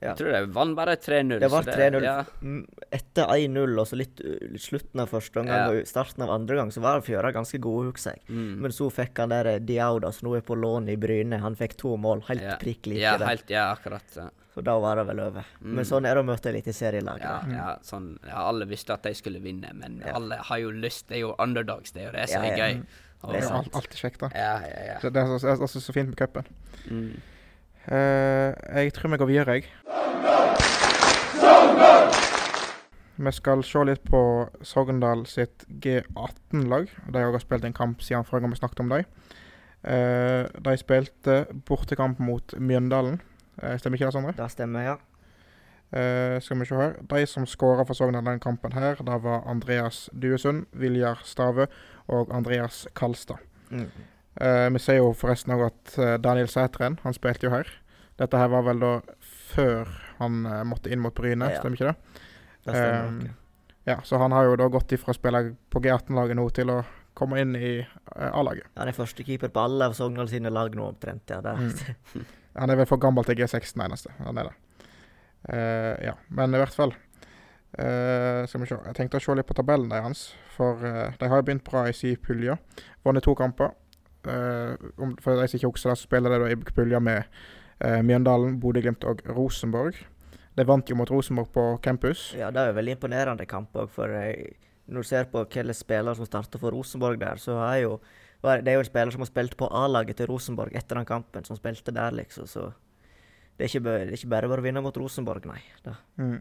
[0.00, 1.38] Jeg tror det vant bare 3-0.
[1.42, 2.02] Det var 3-0.
[2.02, 5.68] Ja, Mm, Etter 1-0 og så litt uh, slutten av første omgang Ja.
[5.82, 8.22] og starten av andre gang, så var Fjøra ganske gode, husker jeg.
[8.30, 8.54] mm.
[8.64, 11.54] Men så fikk han der eh, Diauda, som nå er på lån i Bryne, han
[11.54, 12.22] fikk to mål.
[12.28, 12.56] Helt ja.
[12.56, 14.02] prikk like ja, helt, ja, akkurat.
[14.16, 14.30] Ja.
[14.54, 15.44] Så da var det vel over.
[15.60, 17.22] Men sånn er det å møte eliteserielaget.
[17.22, 20.16] Ja, ja, sånn, ja, alle visste at de skulle vinne, men Ja.
[20.16, 21.06] alle har jo lyst.
[21.08, 22.64] Det er jo underdogs, det er jo det som Ja, er ja.
[22.66, 22.82] gøy.
[23.22, 23.66] Og, Det er sant.
[23.68, 24.30] alt- alltid kjekt, da.
[24.34, 24.98] Ja, ja, ja.
[25.02, 26.46] Det, det er så, også så fint med cupen.
[26.90, 27.20] Mm.
[27.90, 29.64] Uh, jeg tror vi går videre, jeg.
[33.20, 34.20] Vi skal se litt på
[34.64, 36.88] Sogndal sitt G18-lag.
[37.12, 39.04] De har også spilt en kamp siden forrige gang vi snakket om dem.
[39.84, 41.34] Eh, de spilte
[41.68, 43.18] bortekamp mot Mjøndalen.
[43.60, 44.32] Eh, stemmer ikke det, Sondre?
[44.38, 44.94] Det stemmer, ja.
[45.92, 46.94] Eh, skal vi se her.
[47.12, 51.66] De som skåra for Sogndal denne kampen, her, det var Andreas Duesund, Viljar Stave
[52.08, 53.42] og Andreas Kalstad.
[53.70, 53.90] Mm.
[54.72, 57.68] Vi ser jo forresten òg at Daniel Sætren, han spilte jo her.
[58.16, 61.58] Dette her var vel da før han måtte inn mot Bryne, Ja.
[61.60, 62.22] stemmer ikke det?
[62.66, 63.20] Um,
[63.88, 64.00] ja.
[64.04, 66.80] Så han har jo da gått ifra å spille på G18-laget nå til å
[67.16, 68.68] komme inn i uh, A-laget.
[68.78, 71.32] Han er førstekeeper på alle av Sogndal sine lag nå, omtrent.
[71.32, 71.40] ja.
[71.40, 72.26] Mm.
[72.58, 74.12] Han er vel for gammel til G16 eneste.
[74.26, 74.56] Han er det.
[75.48, 76.92] Uh, ja, men i hvert fall.
[77.78, 78.78] Uh, skal vi se.
[78.88, 80.30] Jeg tenkte å se litt på tabellen deres.
[80.56, 82.58] For uh, de har jo begynt bra i sin pulje.
[83.06, 83.72] Vunnet to kamper.
[84.26, 87.42] Uh, om, for de som ikke husker det, så spiller de da i pulja med
[87.80, 89.96] Mjøndalen, Bodø-Glimt og Rosenborg.
[90.56, 92.32] De vant jo mot Rosenborg på campus.
[92.36, 94.50] ja, det er jo veldig imponerende kamp òg, for eh,
[94.90, 98.00] når du ser på hvilke spillere som starter for Rosenborg der, så er jo
[98.42, 101.44] det er jo en spiller som har spilt på A-laget til Rosenborg etter den kampen,
[101.44, 102.46] som spilte der, liksom.
[102.48, 102.70] Så
[103.58, 105.60] det er ikke, bø- det er ikke bare bare å vinne mot Rosenborg, nei.
[106.16, 106.38] Mm.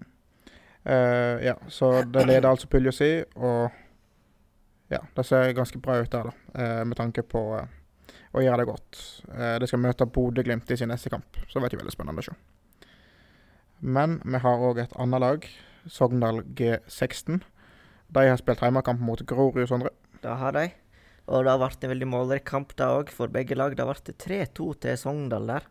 [0.87, 3.67] Uh, ja, så det leder altså pulja si, og
[4.89, 6.55] ja, det ser ganske bra ut der, da.
[6.55, 7.67] uh, med tanke på uh,
[8.31, 9.01] å gjøre det godt.
[9.59, 12.37] De skal møte Bodø-Glimt i sin neste kamp, så det blir veldig spennende å se.
[13.79, 15.47] Men vi har òg et annet lag,
[15.87, 17.41] Sogndal G16.
[18.09, 19.93] De har spilt hjemmekamp mot Grorud, Sondre.
[20.19, 20.67] Det har de.
[21.29, 23.75] Og det vært en veldig målrik kamp da òg, for begge lag.
[23.77, 25.67] Det vært 3-2 til Sogndal der.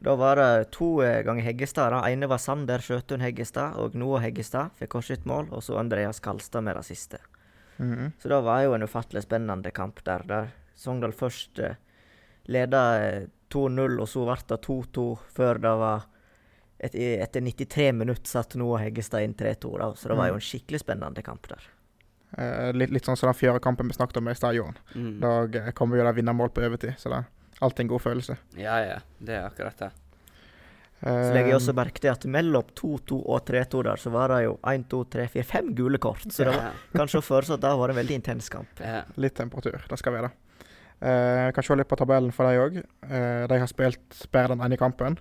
[0.00, 1.92] Da var det to eh, ganger Heggestad.
[1.92, 5.50] Den ene var Sander Skjøtun Heggestad, og Noah Heggestad fikk hvert mål.
[5.52, 7.20] Og så Andreas Kalstad med det siste.
[7.76, 8.14] Mhm.
[8.20, 10.24] Så det var jo en ufattelig spennende kamp der.
[10.24, 11.76] Der Sogndal først eh,
[12.48, 15.06] leda eh, 2-0, og så ble det 2-2
[15.36, 16.08] før det var
[16.80, 19.90] et, Etter 93 minutter satt Noah Heggestad inn 3-2, da.
[19.96, 21.66] Så det var jo en skikkelig spennende kamp der.
[22.38, 24.78] Eh, litt, litt sånn som den fjerde-kampen vi snakket om i stad, Johan.
[24.94, 25.16] Mm.
[25.22, 28.36] Da eh, kommer jo det vinnermål på overtid, så det er alltid en god følelse.
[28.60, 29.00] Ja, ja.
[29.18, 29.90] Det er akkurat det.
[31.00, 34.34] Så legger jeg også Eh, merke til at mellom 2-2 og 3-2 der, så var
[34.34, 36.26] det jo 1, 2, 3, 4, 5 gule kort.
[36.28, 38.82] Så det var kanskje å føle at det har vært en veldig intens kamp.
[38.84, 39.02] Ja.
[39.16, 40.30] Litt temperatur, det skal være.
[41.00, 42.82] Eh, Vi kan se litt på tabellen for dem òg.
[43.48, 45.16] de har spilt bedre den ene kampen,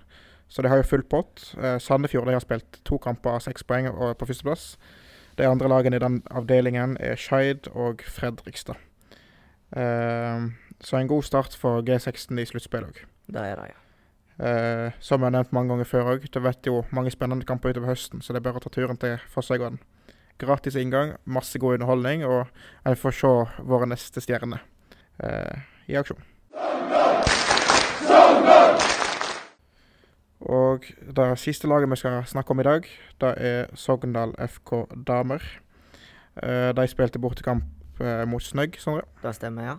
[0.49, 1.53] så de har jo full pott.
[1.57, 4.71] Eh, Sandefjord de har spilt to kamper av seks poeng på førsteplass.
[5.39, 8.81] De andre lagene i den avdelingen er Skeid og Fredrikstad.
[9.77, 10.49] Eh,
[10.81, 13.05] så en god start for G16 i sluttspillet òg.
[13.29, 13.79] Det er det, ja.
[14.39, 17.73] Eh, som jeg har nevnt mange ganger før òg, det vet jo mange spennende kamper
[17.73, 19.81] utover høsten, så det er bare å ta turen til Fossøygarden.
[20.39, 22.47] Gratis inngang, masse god underholdning, og
[22.87, 23.33] en får se
[23.67, 24.63] våre neste stjerner
[25.23, 26.23] eh, i aksjon.
[30.49, 32.87] Og det siste laget vi skal snakke om i dag,
[33.21, 35.43] det er Sogndal FK Damer.
[36.41, 39.05] Eh, de spilte bortekamp eh, mot Snøgg, Sondre.
[39.21, 39.77] Det stemmer, ja.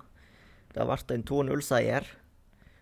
[0.71, 2.07] Det vært en 2-0-seier.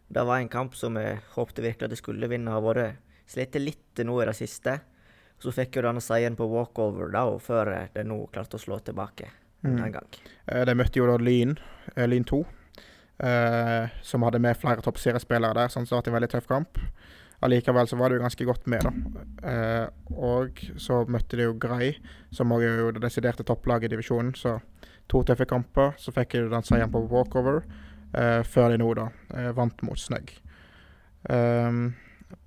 [0.09, 2.53] Det var en kamp som jeg håpte virkelig at de skulle vinne.
[2.53, 2.99] Har vært
[3.29, 4.79] slitt litt nå i det siste.
[5.41, 8.81] Så fikk jo denne seieren på walkover da, og før de nå klarte å slå
[8.85, 9.79] tilbake Mm.
[9.85, 10.05] en gang.
[10.47, 11.57] Eh, De møtte jo da Lyn,
[11.97, 12.45] eh, Lyn 2,
[13.27, 16.79] eh, som hadde med flere toppseriespillere der, sånn så det var en veldig tøff kamp.
[17.41, 19.23] Allikevel så var det jo ganske godt med, da.
[19.47, 21.93] Eh, og så møtte de jo Grei,
[22.35, 24.33] som òg er jo det desiderte topplaget i divisjonen.
[24.35, 24.57] Så
[25.09, 25.93] to tøffe kamper.
[26.03, 27.63] Så fikk de den seieren på walkover,
[28.13, 30.33] eh, før de nå da eh, vant mot Snøgg.
[31.29, 31.95] Um,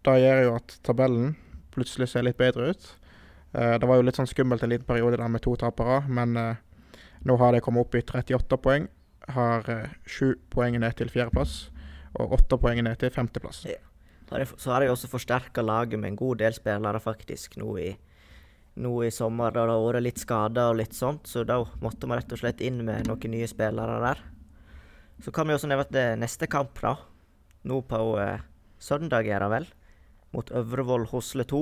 [0.06, 1.34] det gjør jo at tabellen
[1.74, 2.90] plutselig ser litt bedre ut.
[3.54, 6.36] Eh, det var jo litt sånn skummelt en liten periode der med to tapere, men
[6.40, 6.60] eh,
[7.28, 8.88] nå har de kommet opp i 38 poeng.
[9.36, 11.70] Har eh, sju poeng ned til fjerdeplass,
[12.20, 13.64] og åtte poeng ned til femteplass.
[13.68, 13.78] De-
[14.32, 17.90] Så har de også forsterka laget med en god del spillere faktisk nå i,
[18.80, 22.08] nå i sommer, da det har vært litt skader og litt sånt, så da måtte
[22.08, 24.24] vi rett og slett inn med noen nye spillere der.
[25.22, 26.96] Så kan vi også nevne at det er neste kamp, da.
[27.68, 28.42] Nå på eh,
[28.82, 29.68] søndag, er det vel.
[30.34, 31.62] Mot Øvrevoll Hosle 2.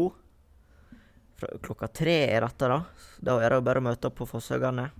[1.39, 2.79] Fra klokka tre er dette, da.
[3.25, 4.91] Da er det jo bare å møte opp på Fosshaugane.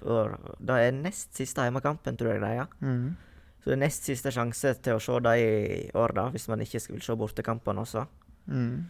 [0.00, 2.62] For det er nest siste hjemmekampen, tror jeg det er.
[2.64, 2.68] ja.
[2.82, 3.29] Mm.
[3.60, 6.62] Så det er nest siste sjanse til å se dem i år, da, hvis man
[6.64, 8.06] ikke vil se bortekampene også.
[8.48, 8.88] Mm.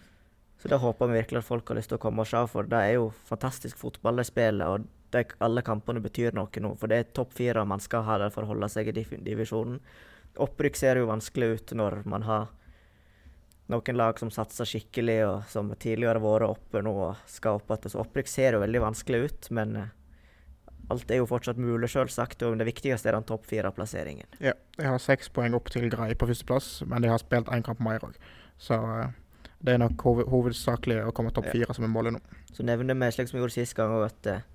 [0.62, 2.68] Så det håper vi virkelig at folk har lyst til å komme og se, for
[2.68, 6.74] det er jo fantastisk fotball de spiller, og de, alle kampene betyr noe nå.
[6.78, 9.80] For det er topp fire man skal ha der for å holde seg i divisjonen.
[10.40, 12.50] Opprykk ser jo vanskelig ut når man har
[13.70, 17.70] noen lag som satser skikkelig, og som tidligere har vært oppe nå og skal opp
[17.70, 17.92] igjen.
[17.94, 19.90] Så opprykk ser jo veldig vanskelig ut, men eh,
[20.90, 22.42] alt er jo fortsatt mulig, selvsagt.
[22.46, 24.28] Og det viktigste er den topp fire-plasseringen.
[24.42, 27.64] Ja, de har seks poeng opp til Grei på førsteplass, men de har spilt én
[27.66, 28.18] kamp mer òg.
[28.60, 29.12] Så eh,
[29.60, 31.72] det er nok hoved hovedsakelig å komme topp Ja.
[31.72, 32.20] som er målet nå.
[32.52, 34.46] Så nevner vi, slik som vi gjorde sist gang, at eh,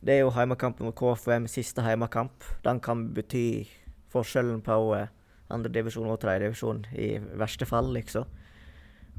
[0.00, 2.44] det er jo heimekampen mot KFUM, siste heimekamp.
[2.64, 3.68] Den kan bety
[4.10, 5.08] forskjellen på uh,
[5.52, 8.24] andredivisjon og tredjedivisjon i verste fall, liksom.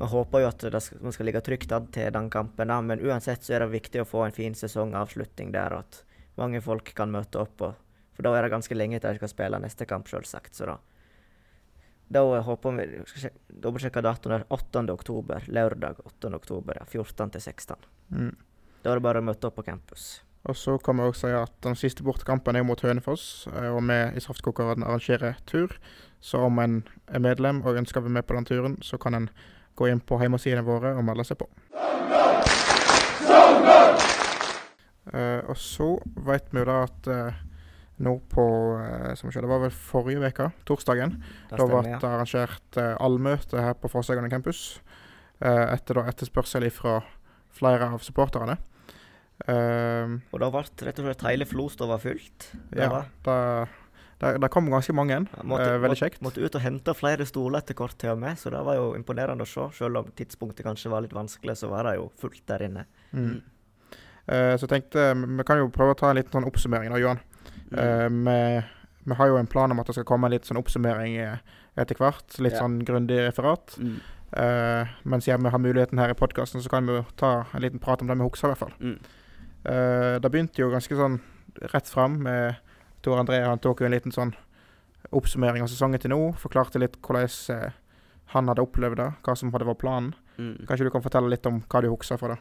[0.01, 2.79] Vi håper jo at det skal, man skal ligge trygt an til den kampen, da,
[2.81, 6.01] men uansett så er det viktig å få en fin sesongavslutning der, og at
[6.39, 7.65] mange folk kan møte opp.
[7.65, 10.55] Og, for da er det ganske lenge til de skal spille neste kamp, selvsagt.
[10.57, 10.77] Så da,
[12.11, 12.87] da håper vi
[13.51, 14.85] Dobbeltsjekke datoen der 8.
[14.93, 15.47] oktober.
[15.47, 16.33] Lørdag 8.
[16.35, 16.87] oktober, ja.
[16.87, 17.87] 14 til 16.
[18.09, 18.35] Mm.
[18.81, 20.21] Da er det bare å møte opp på campus.
[20.49, 23.83] Og så kan vi også si at den siste bortekampen er mot Hønefoss, eh, og
[23.85, 25.75] vi i Saftkokeren arrangerer tur.
[26.21, 29.17] Så om en er medlem og ønsker å være med på den turen, så kan
[29.17, 29.29] en
[29.77, 31.49] gå inn på hjemmesidene våre og melde seg på.
[35.09, 35.95] Eh, og så
[36.27, 37.39] vet vi jo da at uh,
[38.05, 38.43] nå på
[38.77, 41.15] uh, som skjer, Det var vel forrige uke, torsdagen,
[41.49, 44.79] Det da ble det det arrangert uh, allmøte her på Fosshaugane campus.
[45.41, 46.99] etter da etterspørsel fra
[47.49, 48.59] flere av supporterne.
[49.49, 52.51] Eh, Og da ble rett og slett hele Flostova fylt.
[52.69, 52.89] Det ja,
[53.25, 53.69] da det,
[54.21, 55.17] det, det kom ganske mange.
[55.25, 56.21] Ja, måtte, veldig måtte- kjekt.
[56.21, 58.91] Måtte ut og hente flere stoler etter kort til og med, så det var jo
[58.97, 59.65] imponerende å se.
[59.79, 62.85] Selv om tidspunktet kanskje var litt vanskelig, så var det jo fullt der inne.
[63.11, 63.41] Mm.
[64.31, 67.01] Eh, så jeg tenkte vi kan jo prøve å ta en liten sånn oppsummering da,
[67.01, 67.19] Johan.
[67.71, 67.77] Mm.
[67.83, 68.37] Eh, vi,
[69.09, 71.37] vi har jo en plan om at det skal komme en litt sånn oppsummering eh,
[71.79, 72.27] etter hvert.
[72.39, 72.63] Litt Ja.
[72.63, 73.77] sånn grundig referat.
[73.79, 73.99] Mm.
[74.31, 77.63] Uh, men siden vi har muligheten her i podkasten, så kan vi jo ta en
[77.65, 78.71] liten prat om det vi husker, i hvert fall.
[78.79, 78.93] Mm.
[79.65, 81.17] Uh, det begynte jo ganske sånn
[81.73, 82.55] rett fram med
[83.03, 83.41] Tor André.
[83.43, 84.31] Han tok jo en liten sånn
[85.11, 86.21] oppsummering av sesongen til nå.
[86.39, 87.73] Forklarte litt hvordan
[88.31, 90.13] han hadde opplevd det, hva som hadde vært planen.
[90.37, 90.63] Mm.
[90.69, 92.39] Kanskje du kan fortelle litt om hva du husker fra det?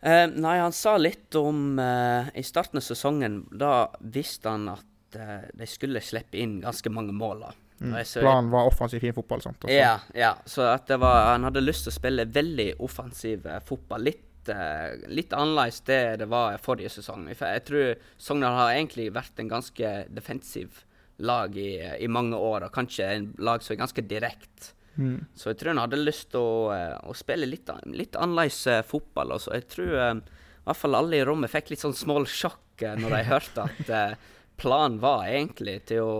[0.00, 5.18] Eh, nei, han sa litt om eh, I starten av sesongen, da visste han at
[5.18, 7.42] eh, de skulle slippe inn ganske mange mål.
[7.48, 7.52] da.
[7.78, 7.96] Mm.
[8.20, 9.42] Planen var offensiv, fin fotball.
[9.42, 9.64] sant?
[9.64, 9.74] Også.
[9.74, 10.36] Ja, ja.
[10.46, 14.06] Så var, han hadde lyst til å spille veldig offensiv fotball.
[14.10, 14.24] Litt,
[15.10, 17.26] litt annerledes det det var forrige sesong.
[17.36, 20.84] For jeg tror Sogndal har egentlig vært en ganske defensiv
[21.18, 24.74] lag i, i mange år, og kanskje en lag som er ganske direkte.
[24.98, 25.20] Mm.
[25.38, 28.82] Så jeg tror han hadde lyst til å, eh, å spille litt, litt annerledes eh,
[28.82, 29.36] fotball.
[29.36, 32.82] Og jeg tror eh, i hvert fall alle i rommet fikk litt sånn small sjokk
[32.98, 34.18] når de hørte at
[34.58, 36.18] planen var egentlig til å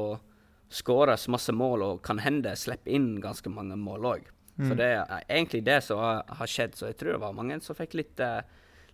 [0.71, 4.29] skåre så masse mål og kan hende slippe inn ganske mange mål òg.
[4.59, 4.77] Så Mm.
[4.81, 6.73] det er egentlig det som har, har skjedd.
[6.75, 8.21] Så jeg tror det var mange som fikk litt,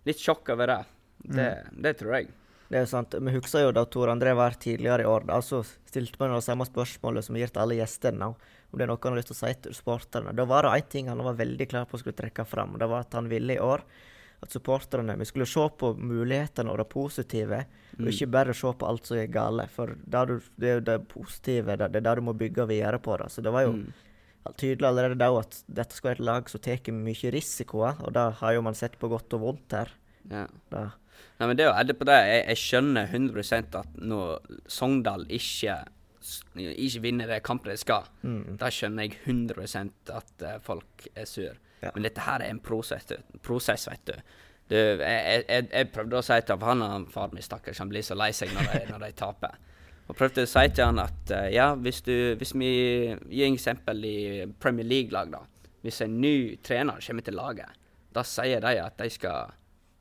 [0.05, 0.81] litt sjokk over det.
[1.25, 1.47] Det,
[1.81, 2.27] det tror jeg.
[2.69, 3.13] Det er sant.
[3.17, 5.25] Vi husker jo da Tor André var her tidligere i år.
[5.25, 8.19] Da så stilte vi det samme spørsmålet som vi gir til alle gjestene.
[8.21, 8.35] nå,
[8.71, 10.33] Om det er noe han har lyst til å si til supporterne.
[10.35, 12.73] Da var det én ting han var veldig klar på å skulle trekke fram.
[12.75, 13.83] og Det var at han ville i år
[14.43, 17.65] at supporterne Vi skulle se på mulighetene og det positive,
[17.97, 19.67] og ikke bare se på alt som er gale.
[19.71, 22.67] For det, du, det er jo det positive, det, det er det du må bygge
[22.67, 23.15] videre på.
[23.17, 23.29] da.
[23.31, 23.93] Så det var jo Mm.
[24.57, 28.25] tydelig allerede da at dette skal være et lag som tar mye risikoer, og det
[28.41, 29.89] har jo man sett på godt og vondt her.
[30.29, 30.45] Ja.
[30.69, 30.91] Da.
[31.39, 32.19] Nei, men det er jo på det.
[32.29, 35.79] Jeg, jeg skjønner 100 at når Sogndal ikke,
[36.55, 38.57] ikke vinner det kampet de skal, Mm.
[38.57, 41.53] da skjønner jeg 100 at eh, folk er sur.
[41.83, 41.91] Ja.
[41.95, 43.05] Men dette her er en prosess,
[43.43, 44.13] prosess vet du.
[44.69, 48.01] du jeg, jeg, jeg prøvde å si til han, han far min stakkars, han blir
[48.01, 49.57] så lei seg når de, når de taper.
[50.07, 52.71] Og prøvde å si til han at eh, ja, hvis, du, hvis vi
[53.29, 54.17] gir eksempel i
[54.61, 55.43] Premier League-lag, da.
[55.85, 57.69] Hvis en ny trener kommer til laget,
[58.15, 59.51] da sier de at de skal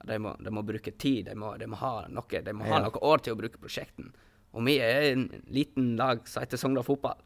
[0.04, 2.76] de må, de må bruke tid, de må, de må ha noe de må ha
[2.78, 2.82] Ja.
[2.84, 4.10] noen år til å bruke prosjekten.
[4.54, 7.20] Og vi er en liten lag som heter Sogndal Fotball.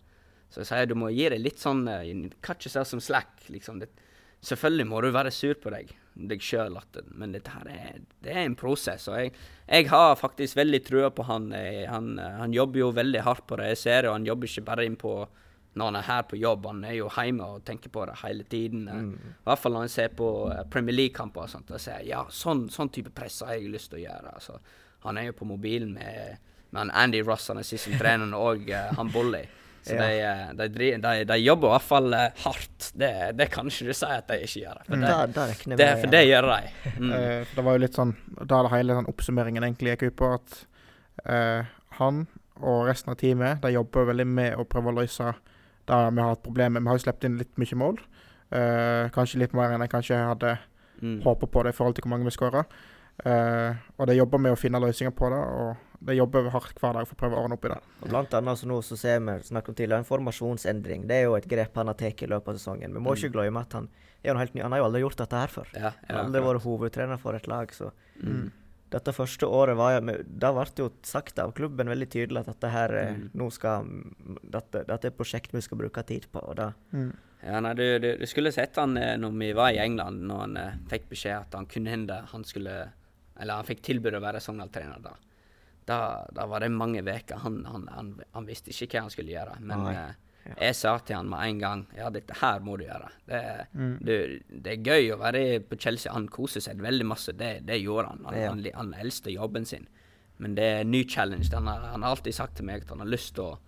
[0.48, 2.00] Så jeg sier du må gi deg litt sånn uh,
[2.40, 3.42] Cut yourself som slack.
[3.52, 3.82] liksom.
[3.82, 3.90] Det,
[4.40, 5.90] selvfølgelig må du være sur på deg,
[6.30, 6.78] deg sjøl,
[7.18, 9.08] men dette her er, det er en prosess.
[9.10, 9.34] Og jeg,
[9.68, 11.50] jeg har faktisk veldig trua på han.
[11.52, 13.68] Jeg, Han, eh, han jobber jo veldig hardt på det.
[13.74, 15.14] Jeg ser og han jobber ikke bare inn på
[15.78, 16.64] når han er her på jobb.
[16.66, 18.88] Han er jo hjemme og tenker på det hele tiden.
[18.88, 19.02] eh.
[19.04, 19.14] Mm.
[19.36, 21.70] I hvert fall når han ser på eh, Premier League-kamper og sånt.
[21.70, 24.32] Og sier ja, sånn, sånn type press har jeg lyst til å gjøre.
[24.40, 24.58] Altså,
[25.04, 26.38] han er jo på mobilen med,
[26.70, 29.44] med han Andy Ross, han er siste trener, og uh, han Bolly.
[29.82, 30.04] Så Ja.
[30.04, 32.88] de, eh, de, de, de jobber i hvert fall eh, hardt.
[32.98, 34.80] Det, det kan ikke du si at de ikke gjør.
[34.84, 36.72] For, det, Da, da det, for det gjør de.
[36.98, 37.12] Mm.
[37.14, 38.10] Uh, det var jo litt sånn
[38.42, 40.56] Da det hele sånn oppsummeringen egentlig gikk ut på at
[41.30, 41.62] uh,
[42.00, 42.24] han
[42.58, 45.30] og resten av teamet de jobber veldig med å prøve å løse
[45.88, 46.82] det vi har hatt problemer med.
[46.82, 48.00] Vi har jo sluppet inn litt mye mål.
[48.50, 50.56] Uh, kanskje litt mer enn jeg kanskje hadde
[50.98, 51.20] Mm.
[51.22, 52.64] håpet på det i forhold til hvor mange vi skåra.
[53.98, 57.06] og de jobber med å finne løsninger på det, og de jobber hardt hver dag
[57.08, 57.78] for å prøve å ordne opp i det.
[58.02, 61.06] Og blant annet så nå så ser vi snakket om tidligere, en formasjonsendring.
[61.08, 62.94] Det er jo et grep han har tatt i løpet av sesongen.
[62.94, 63.88] Vi må ikke glemme at han
[64.22, 64.62] er jo helt ny.
[64.62, 65.68] Han har jo aldri gjort dette her før.
[65.74, 67.68] Ja, Han har aldri vært hovedtrener for et lag.
[67.72, 67.90] så
[68.22, 68.50] Mm.
[68.90, 72.46] dette første året var jo Da ble det jo sagt av klubben veldig tydelig at
[72.46, 73.30] dette her eh, Mm.
[73.34, 73.84] nå skal
[74.50, 76.38] dette, dette er et prosjekt vi skal bruke tid på.
[76.48, 76.72] og da
[77.44, 80.38] Ja, nei, du, du, du skulle sett han eh, når vi var i England, når
[80.40, 82.88] han eh, fikk beskjed at han kunne hende han skulle
[83.40, 85.12] Eller han fikk tilbud å være Sogndal-trener da.
[85.88, 85.98] Da.
[86.36, 87.36] Da var det mange uker.
[87.44, 89.58] Han, han, han, han visste ikke hva han skulle gjøre.
[89.60, 90.00] Men eh,
[90.48, 90.54] Ja.
[90.62, 93.08] jeg sa til han med en gang ja, dette her må du gjøre.
[93.28, 93.40] Det,
[93.74, 93.98] Mm.
[94.00, 94.14] du,
[94.64, 96.12] det er gøy å være på Chelsea.
[96.14, 97.32] Han koser seg veldig masse.
[97.36, 98.24] Det, det gjorde han.
[98.30, 98.72] Han, Ja.
[98.78, 99.88] han, elsket jobben sin.
[100.38, 101.50] Men det er en ny challenge.
[101.52, 103.58] Han har, han har alltid sagt til meg at han har lyst til å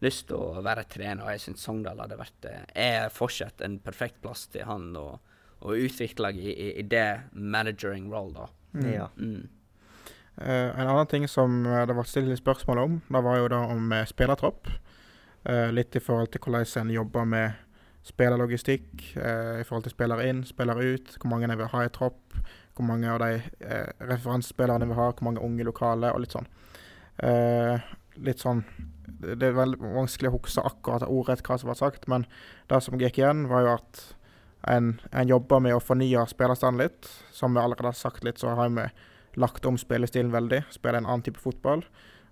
[0.00, 3.80] lyst til å være trener, og jeg syns Sogndal hadde vært eh, er fortsatt en
[3.82, 5.08] perfekt plass til han å
[5.74, 8.46] utvikle i, i, i det managering role, da.
[8.86, 9.08] ja.
[9.18, 9.48] Mm.
[10.40, 13.48] Eh, en annen ting som eh, det var stilt litt spørsmål om, det var jo
[13.52, 14.70] da om eh, spillertropp.
[15.48, 17.68] Litt i forhold til hvordan en jobber med
[18.08, 21.92] spillerlogistikk, eh, i forhold til spiller inn, spiller ut, hvor mange en vil ha i
[21.92, 22.36] tropp,
[22.76, 26.36] hvor mange av de eh, referansespillerne en vil ha, hvor mange unge lokale, og litt
[26.36, 26.48] sånn.
[27.18, 27.88] Eh,
[28.22, 28.62] litt sånn
[29.18, 32.26] Det er veldig vanskelig å huske akkurat ordrett hva som var sagt, men
[32.70, 34.02] det som gikk igjen, var jo at
[34.70, 37.08] en, en jobber med å fornye spillerstanden litt.
[37.34, 38.84] Som vi allerede har sagt litt, så har vi
[39.38, 40.64] lagt om spillestilen veldig.
[40.74, 41.84] Spille en annen type fotball.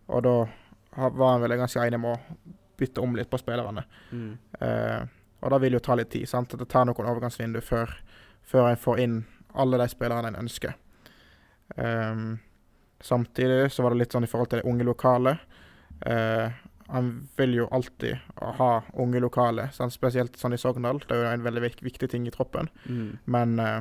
[0.07, 0.37] Og da
[0.97, 3.85] var han vel ganske enig med å bytte om litt på spillerne.
[4.13, 4.33] Mm.
[4.61, 5.07] Eh,
[5.45, 6.29] og det vil jo ta litt tid.
[6.29, 6.53] sant?
[6.59, 7.93] Det tar noen overgangsvindu før,
[8.43, 9.17] før en får inn
[9.57, 10.77] alle de spillerne en ønsker.
[11.77, 12.39] Um,
[13.01, 15.37] samtidig så var det litt sånn i forhold til det unge lokale.
[16.05, 16.53] Uh,
[16.93, 18.21] han vil jo alltid
[18.61, 18.71] ha
[19.03, 19.95] unge lokale, sant?
[19.95, 21.01] spesielt sånn i Sogndal.
[21.03, 22.71] Det er jo en veldig viktig ting i troppen.
[22.87, 23.17] Mm.
[23.25, 23.81] Men uh,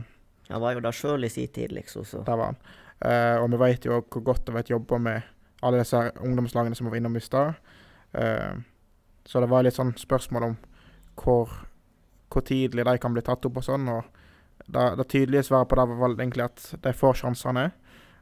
[0.50, 2.06] Han var jo da sjøl i sin tid, liksom.
[2.06, 2.24] Så.
[2.26, 2.60] der var han.
[3.06, 5.22] Eh, og vi vet jo hvor godt det var jobba med
[5.66, 7.56] alle disse ungdomslagene som vi var innom i stad.
[8.16, 8.62] Uh,
[9.26, 10.54] så det var litt sånn spørsmål om
[11.20, 11.50] hvor,
[12.32, 13.88] hvor tidlig de kan bli tatt opp og sånn.
[13.92, 14.04] Og
[14.72, 17.72] det, det tydelige svaret på det var egentlig at de får sjansene,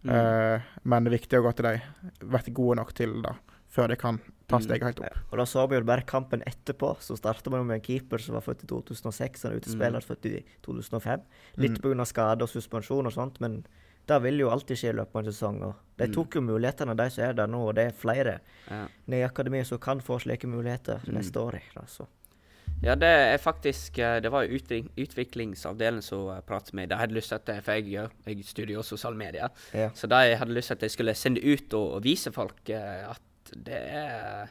[0.04, 0.12] Mm.
[0.12, 3.32] uh, men det er viktig også at de blir gode nok til det
[3.72, 4.18] før de kan
[4.52, 4.64] ta Mm.
[4.66, 5.20] steget helt opp.
[5.32, 6.98] Og da så vi jo bare kampen etterpå.
[7.00, 10.02] Så starta man jo med en keeper som var født i 2006, og en utespiller
[10.04, 10.08] Mm.
[10.10, 11.22] født i 2005.
[11.56, 11.96] Litt Mm.
[11.96, 12.06] pga.
[12.06, 13.66] skade og suspensjon og sånt, men
[14.08, 15.62] det vil jo alltid skje i løpet av en sesong.
[15.64, 16.14] Og de Mm.
[16.14, 18.40] tok jo mulighetene, de som er der nå, og det er flere
[18.70, 18.88] Ja.
[19.08, 21.14] nede i akademiet som kan få slike muligheter Mm.
[21.16, 21.60] neste år.
[21.78, 22.08] Altså.
[22.84, 26.90] Ja, det er faktisk eh, Det var utvik utviklingsavdelen som uh, pratet med.
[26.90, 29.50] De hadde lyst til at For jeg, jeg studerer også sosiale medier.
[29.74, 29.90] Ja.
[29.96, 33.10] Så de hadde lyst til at jeg skulle sende ut og, og vise folk eh,
[33.10, 33.22] at
[33.56, 34.48] det er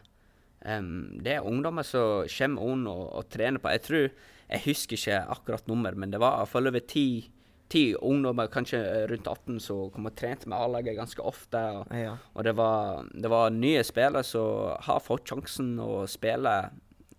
[0.79, 4.11] um, Det er ungdommer som kommer inn og, og trener på Jeg tror
[4.51, 7.31] Jeg husker ikke akkurat nummer, men det var over ti,
[7.73, 8.81] ti ungdommer, kanskje
[9.11, 11.61] rundt 18, som kom og trente med A-laget ganske ofte.
[11.81, 12.17] Og, Ja.
[12.35, 16.53] og det var, det var nye spillere som har fått sjansen å spille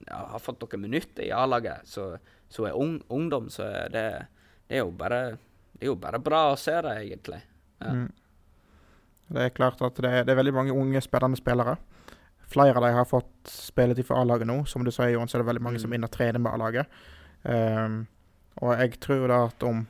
[0.03, 2.17] ja, Har fått noen minutter i A-laget, så,
[2.51, 4.05] så er ung, ungdom, så er det,
[4.69, 5.21] det er bare
[5.73, 7.39] Det er jo bare bra å se det, egentlig.
[7.81, 7.93] Ja.
[7.93, 8.11] Mm.
[9.33, 11.77] Det er klart at det er, det er veldig mange unge, spennende spillere.
[12.53, 14.59] Flere av dem har fått spilletid for A-laget nå.
[14.69, 15.93] Som du sier, Johan, så er det veldig mange som Mm.
[15.95, 16.85] er inne og trener med A-laget.
[17.43, 17.95] Um,
[18.61, 19.81] og jeg tror da at om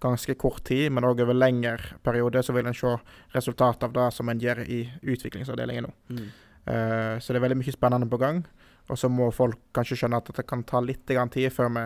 [0.00, 2.94] ganske kort tid, men òg over lengre periode, så vil en se
[3.34, 5.92] resultatet av det som en gjør i utviklingsavdelingen nå.
[6.16, 6.30] Mm.
[6.70, 8.42] Uh, så det er veldig mye spennende på gang.
[8.90, 11.84] Og så må folk kanskje skjønne at det kan ta litt tid før vi,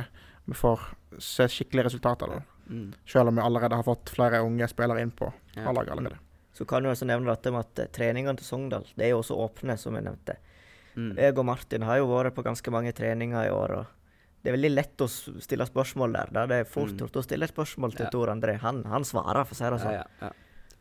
[0.49, 0.85] vi får
[1.21, 2.31] se skikkelige resultater.
[2.33, 2.41] da.
[2.71, 2.93] Mm.
[3.07, 5.69] Selv om vi allerede har fått flere unge spillere inn på Ja.
[5.69, 6.19] A-laget allerede.
[6.55, 9.37] Så kan du også nevne med at eh, treningene til Sogndal det er jo også
[9.37, 10.37] åpne, som jeg nevnte.
[10.95, 11.17] Mm.
[11.19, 13.71] Jeg og Martin har jo vært på ganske mange treninger i år.
[13.71, 13.87] og
[14.45, 16.29] Det er veldig lett å stille spørsmål der.
[16.37, 17.09] Da det er fort Mm.
[17.09, 18.11] å stille et spørsmål til Ja.
[18.13, 18.59] Tor André.
[18.61, 19.93] Han, han svarer, for å si det sånn.
[19.97, 20.31] ja, ja.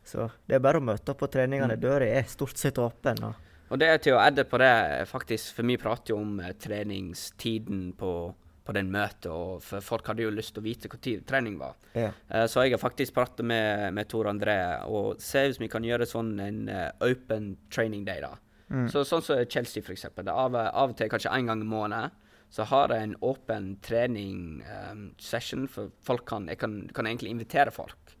[0.04, 1.78] Så det er bare å møte opp på treningene.
[1.78, 1.80] Mm.
[1.80, 3.22] Døra er stort sett åpen.
[3.24, 3.34] Og
[3.70, 6.52] Og det er til å adde på det, faktisk, for vi prater jo om eh,
[6.52, 11.24] treningstiden på, på den møtet, og for folk hadde jo lyst til å vite når
[11.26, 11.74] trening var.
[11.94, 12.10] ja.
[12.30, 15.82] Eh, så jeg har faktisk pratet med, med Tor André og se hvis vi kan
[15.82, 18.34] gjøre sånn en eh, open training day, da.
[18.70, 18.88] Mm.
[18.90, 20.24] Så, sånn som Chelsea, eksempel.
[20.24, 22.10] Det er Av, av og til kanskje én gang i måneden.
[22.54, 28.12] Så har jeg en åpen trening-session, for folk kan, jeg kan, kan egentlig invitere folk.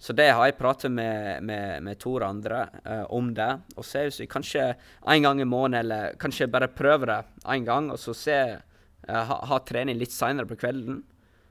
[0.00, 3.50] Så det har jeg pratet med, med, med to andre uh, om det.
[3.76, 7.20] Og se hvis vi kanskje en gang i måneden, eller kanskje bare prøver det
[7.56, 11.02] en gang, og så se, uh, ha, ha, trening litt seinere på kvelden.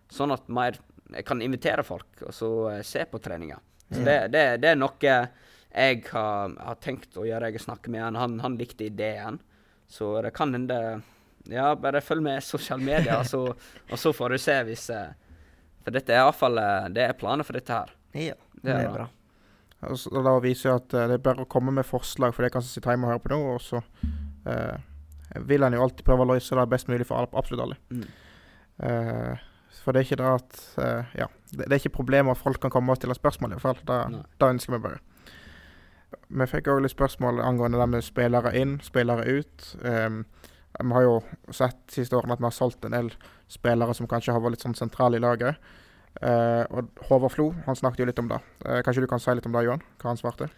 [0.10, 0.82] Sånn at mer,
[1.14, 3.62] jeg kan invitere folk og så uh, se på treninga.
[3.94, 7.54] Så det, det, det, er noe jeg har, har, tenkt å gjøre.
[7.54, 8.18] Jeg snakker med han.
[8.18, 8.40] han.
[8.42, 9.38] Han likte ideen.
[9.86, 11.04] Så det kan hende
[11.52, 13.42] Ja, bare følg med i sosiale medier, og, så,
[13.90, 14.86] og så får du se hvis
[15.84, 16.56] For dette er iallfall
[16.96, 17.92] Det er planer for dette her.
[18.14, 19.10] Ja, det er, det er bra.
[19.90, 22.54] Altså, da viser jeg at uh, det er bare å komme med forslag, for det
[22.56, 23.56] kan sitte hjemme og høre på noe.
[23.58, 23.82] Og så
[24.48, 24.76] uh,
[25.50, 27.80] vil en jo alltid prøve å løse det best mulig for absolutt alle.
[27.92, 28.06] Mm.
[28.84, 29.50] Uh,
[29.84, 30.60] for det er ikke det at
[31.18, 33.82] Ja, det, det, er ikke problemet at folk kan komme og stille spørsmål, i hvert
[33.84, 34.22] fall.
[34.40, 35.02] Da ønsker vi bare.
[36.30, 39.66] Vi fikk òg litt spørsmål angående det med spillere inn, spillere ut.
[39.84, 40.22] Um,
[40.80, 41.16] vi har jo
[41.54, 43.12] sett siste årene at vi har solgt en del
[43.52, 45.60] spillere som kanskje har vært litt sånn sentrale i laget.
[46.22, 48.40] Uh, og Håvard Flo han snakket jo litt om det.
[48.66, 49.84] Uh, kanskje du kan si litt om det, Johan?
[50.02, 50.50] Hva han svarte?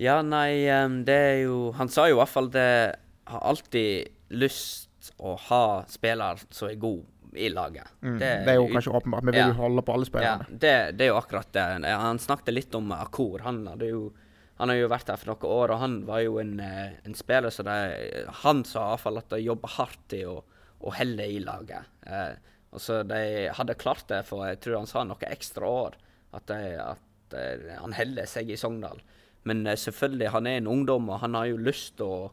[0.00, 0.64] Ja, nei,
[1.04, 2.70] det er jo Han sa jo i hvert fall det
[3.28, 7.86] har alltid lyst å ha spiller som er god i laget.
[8.02, 9.24] Mm, det, det, er jo kanskje åpenbart.
[9.24, 10.46] Vi vil jo holde på alle spillerne.
[10.48, 11.66] Ja, det, det, er jo akkurat det.
[12.02, 13.44] Han snakket litt om Akor.
[13.46, 14.08] Han, hadde jo,
[14.60, 17.14] han har jo vært her for noen år, og han var jo en, eh, en
[17.16, 17.76] spiller så det,
[18.42, 20.34] Han sa iallfall at de jobber hardt i å,
[20.84, 21.88] å helle i laget.
[22.04, 22.34] Eh,
[22.76, 25.96] så de hadde klart det for jeg tror han sa noe ekstra år,
[26.36, 29.00] at, de, at de, han holder seg i Sogndal.
[29.48, 32.28] Men uh, selvfølgelig, han er en ungdom, og han har jo lyst til å,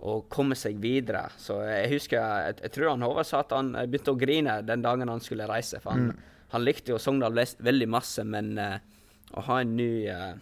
[0.00, 1.26] å, komme seg videre.
[1.38, 4.82] Så jeg husker, jeg, jeg tror han Håvard sa at han begynte å grine den
[4.82, 5.82] dagen han skulle reise.
[5.84, 6.34] For han, mm.
[6.56, 8.78] han likte jo Sogndal veldig masse, men uh,
[9.36, 10.32] å ha en ny uh,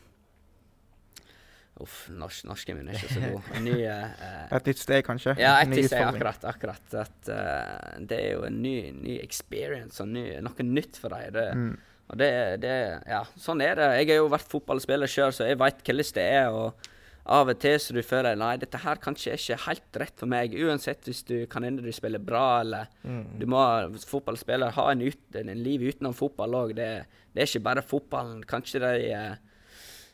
[1.85, 3.51] Uff, norsk, norsken min er ikke så god.
[3.67, 5.35] Ny, uh, et nytt sted, kanskje?
[5.41, 6.47] Ja, et nytt sted, akkurat.
[6.49, 6.87] akkurat.
[7.03, 11.35] At, uh, det er jo en ny, ny experience og ny, noe nytt for dem.
[11.37, 11.71] Det, mm.
[12.07, 12.75] Og det, det,
[13.11, 13.89] ja, sånn er det.
[14.01, 16.53] Jeg har jo vært fotballspiller sjøl, så jeg veit hvordan det er.
[16.55, 16.93] og
[17.27, 20.31] av og til så du føler nei, dette her kanskje er ikke helt rett for
[20.31, 20.55] meg.
[20.55, 23.25] Uansett hvis du kan hende du spiller bra, eller mm.
[23.41, 23.63] du må
[24.07, 26.77] fotballspiller ha en, ut, en, liv utenom fotball òg.
[26.79, 26.91] Det,
[27.33, 28.45] det, er ikke bare fotballen.
[28.47, 29.56] Kanskje de eh,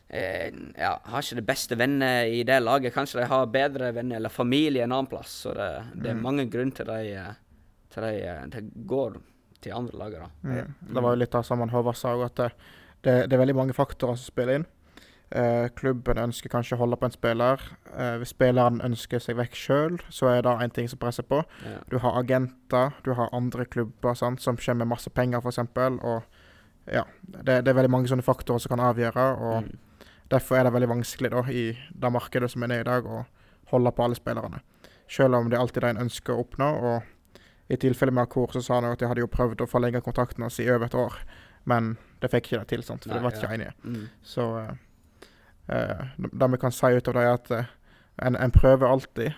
[0.09, 2.93] ja, har ikke de beste venner i det laget.
[2.93, 5.39] Kanskje de har bedre venner eller familie en annen plass.
[5.45, 6.25] Så det, det er mm.
[6.25, 7.31] mange grunner til de, eh,
[7.93, 9.17] til de, eh, de går
[9.63, 10.19] til andre lag.
[10.43, 10.73] Mm.
[10.93, 12.51] Det var jo litt av samme Håvard sa, at det,
[13.01, 14.67] det, det, er veldig mange faktorer som spiller inn.
[15.33, 17.61] Eh, klubben ønsker kanskje å holde på en spiller.
[17.89, 21.41] Eh, hvis spilleren ønsker seg vekk sjøl, så er det en ting som presser på.
[21.65, 21.79] Ja.
[21.89, 25.63] Du har agenter, du har andre klubber sant, som kommer med masse penger, f.eks.
[26.03, 26.21] Og
[26.91, 29.25] ja, det, det, er veldig mange sånne faktorer som kan avgjøre.
[29.39, 29.73] og mm.
[30.33, 33.23] Derfor er det veldig vanskelig da, i det markedet som er nede i dag, å
[33.73, 34.61] holde på alle spillerne.
[35.09, 36.69] Selv om det alltid er en ønsker å oppnå.
[36.89, 40.01] og I tilfelle med Akor så sa han at de hadde jo prøvd å forlenge
[40.01, 41.19] kontrakten hans i over et år,
[41.69, 43.05] men det fikk ikke det til, sant?
[43.05, 43.53] for Nei, de var ikke ja.
[43.53, 43.73] enige.
[43.83, 44.05] Mm.
[44.23, 44.47] Så
[45.69, 47.73] uh, det vi kan si ut av det, er at uh,
[48.27, 49.33] en, en, prøver alltid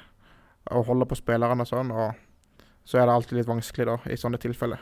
[0.72, 4.18] å holde på spillerne og sånn, og så er det alltid litt vanskelig da, i
[4.20, 4.82] sånne tilfeller.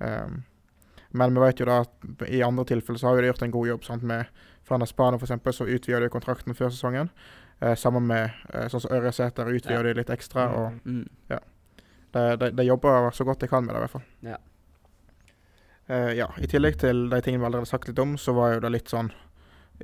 [0.00, 0.42] Um,
[1.12, 3.68] men vi vet jo da at i andre tilfeller så har de gjort en god
[3.68, 5.56] jobb sant, med for Spania f.eks.
[5.56, 7.10] så utvider de kontrakten før sesongen.
[7.60, 9.90] Eh, sammen med eh, sånn som Ørjesæter utvider ja.
[9.90, 10.46] de litt ekstra.
[10.48, 10.54] Mm.
[10.58, 11.04] og mm.
[11.34, 11.40] ja.
[12.12, 14.08] De, de, de, jobber så godt de kan med det, i hvert fall.
[14.26, 14.38] Ja.
[15.86, 16.28] Eh, ja.
[16.38, 18.72] I tillegg til de tingene vi allerede har sagt litt om, så var jo det
[18.74, 19.12] litt sånn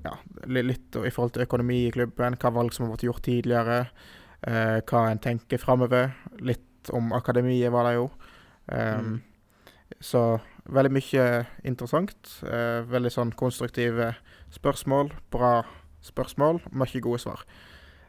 [0.04, 0.14] ja,
[0.46, 3.78] litt i forhold til økonomi i klubben, hva valg som har vært gjort tidligere,
[4.46, 6.12] eh, hva en tenker framover.
[6.44, 8.06] Litt om akademiet var det jo.
[8.66, 9.16] Um, mm.
[10.04, 10.22] Så
[10.68, 11.24] veldig mye
[11.66, 12.30] interessant.
[12.44, 14.12] Eh, veldig sånn konstruktive
[14.54, 15.12] spørsmål.
[15.32, 15.62] Bra
[16.04, 16.62] spørsmål.
[16.72, 17.44] Mye gode svar.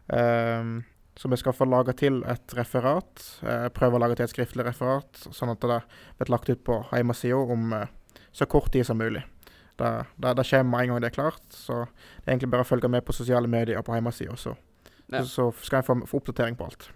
[0.07, 0.83] Um,
[1.19, 3.23] så vi skal få lage til et referat.
[3.43, 5.81] Uh, prøve å lage til et skriftlig referat, sånn at det
[6.19, 7.89] blir lagt ut på hjemmesida om uh,
[8.31, 9.25] så kort tid som mulig.
[9.79, 11.43] Det, det, det, kommer en gang det er klart.
[11.55, 14.55] Så det er egentlig bare å følge med på sosiale medier på hjemmesida, så,
[15.11, 15.23] ja.
[15.27, 16.89] så, skal en få, få, oppdatering på alt.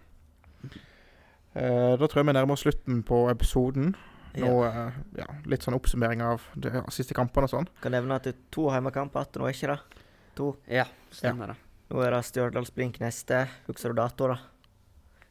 [1.54, 3.94] Uh, da tror jeg vi nærmer oss slutten på episoden.
[4.42, 4.86] Nå, ja.
[5.20, 5.28] ja.
[5.50, 7.70] litt sånn oppsummering av de siste kampene og sånn.
[7.84, 10.02] Kan nevne at det er to hjemmekamper igjen nå, ikke det?
[10.40, 10.48] To.
[10.66, 11.60] Ja, stemmer det.
[11.94, 13.44] Nå er det Stjørdals-Blink neste.
[13.68, 14.40] Husker du dato, da?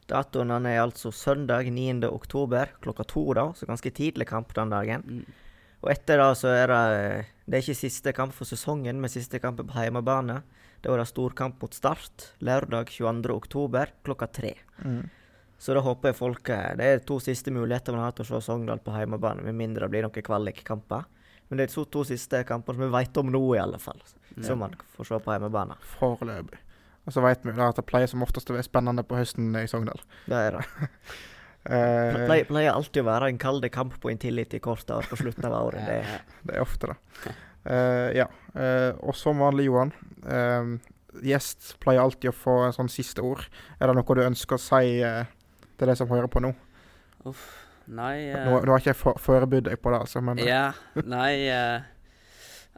[0.07, 2.03] Datoen er altså søndag 9.
[2.07, 5.03] oktober klokka to, da, så ganske tidlig kamp den dagen.
[5.03, 5.39] Mm.
[5.83, 6.83] Og etter det så er det
[7.43, 10.37] Det er ikke siste kamp for sesongen, men siste kamp på hjemmebane.
[10.83, 13.35] Da er det storkamp mot Start lørdag 22.
[13.35, 14.53] oktober klokka tre.
[14.79, 15.09] Mm.
[15.63, 18.27] Så da håper jeg folk eh, Det er to siste muligheter man har til å
[18.33, 21.05] se Sogndal på hjemmebane, med mindre det blir noen kvalikkamper.
[21.47, 24.01] Men det er de to siste kampene som vi vet om nå, i alle fall.
[24.33, 24.43] Ja.
[24.49, 25.77] Som man får se på hjemmebane.
[25.95, 26.59] Foreløpig.
[27.03, 29.63] Og så vet vi at det pleier som oftest å være spennende på høsten i
[29.71, 30.03] Sogndal.
[30.27, 30.65] Det er det.
[31.63, 35.45] Det Pleier, pleier alltid å være en kald kamp på Intility kort år på slutten
[35.47, 35.85] av året.
[35.87, 36.17] Det,
[36.49, 36.97] det er ofte det.
[37.63, 38.25] Uh, ja.
[38.51, 39.93] Uh, og som vanlig, Johan.
[40.27, 40.75] Uh,
[41.23, 43.45] gjest pleier alltid å få en sånn siste ord.
[43.79, 45.31] Er det noe du ønsker å si eh,
[45.79, 46.53] til det som hører på nå?
[47.29, 47.43] Uff.
[47.91, 50.47] Nei uh, Nå, nå har ikke jeg for, forberedt deg på det, altså, men eh,
[50.47, 50.69] Ja,
[51.03, 51.83] nei uh,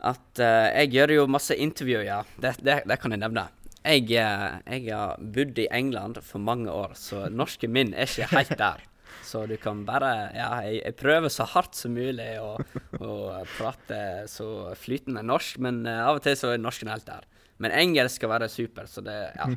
[0.02, 2.24] At uh, jeg gjør jo masse intervjuer, ja.
[2.41, 3.46] Det, det, det kan jeg nevne.
[3.86, 8.32] Jeg, eh, jeg har bodd i England for mange år, så norsken min er ikke
[8.34, 8.82] helt der.
[9.26, 12.56] Så du kan bare Ja, jeg, jeg prøver så hardt som mulig å,
[13.02, 13.16] å
[13.56, 17.26] prate så flytende norsk, men eh, av og til så er norsken helt der.
[17.62, 19.50] Men engelsk skal være super, så det Ja.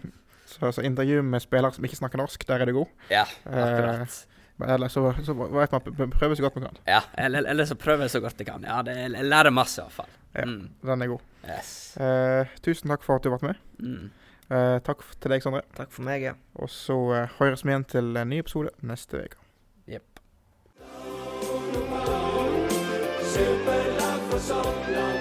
[0.49, 2.93] Så, så intervju med spillere som ikke snakker norsk, der er du god.
[3.13, 4.21] Ja, eh, akkurat.
[4.61, 6.79] Eh, eller så, så vet man prøver så godt man kan.
[6.89, 8.65] Ja, eller, eller så prøver jeg så godt jeg kan.
[8.65, 10.15] Ja, det, jeg lærer masse, i hvert fall.
[10.35, 10.45] Ja.
[10.45, 10.71] Mm.
[10.83, 11.21] Den er god.
[11.49, 11.97] Yes.
[11.97, 13.61] Eh, tusen takk for at du ble med.
[13.79, 14.11] Mm.
[14.51, 15.63] Eh, takk til deg, Sondre.
[15.77, 16.35] Takk for meg, ja.
[16.57, 19.41] Og så eh, høres vi igjen til en ny episode neste uke.
[19.89, 20.25] Jepp.
[23.29, 25.18] Superlag for Sogndal.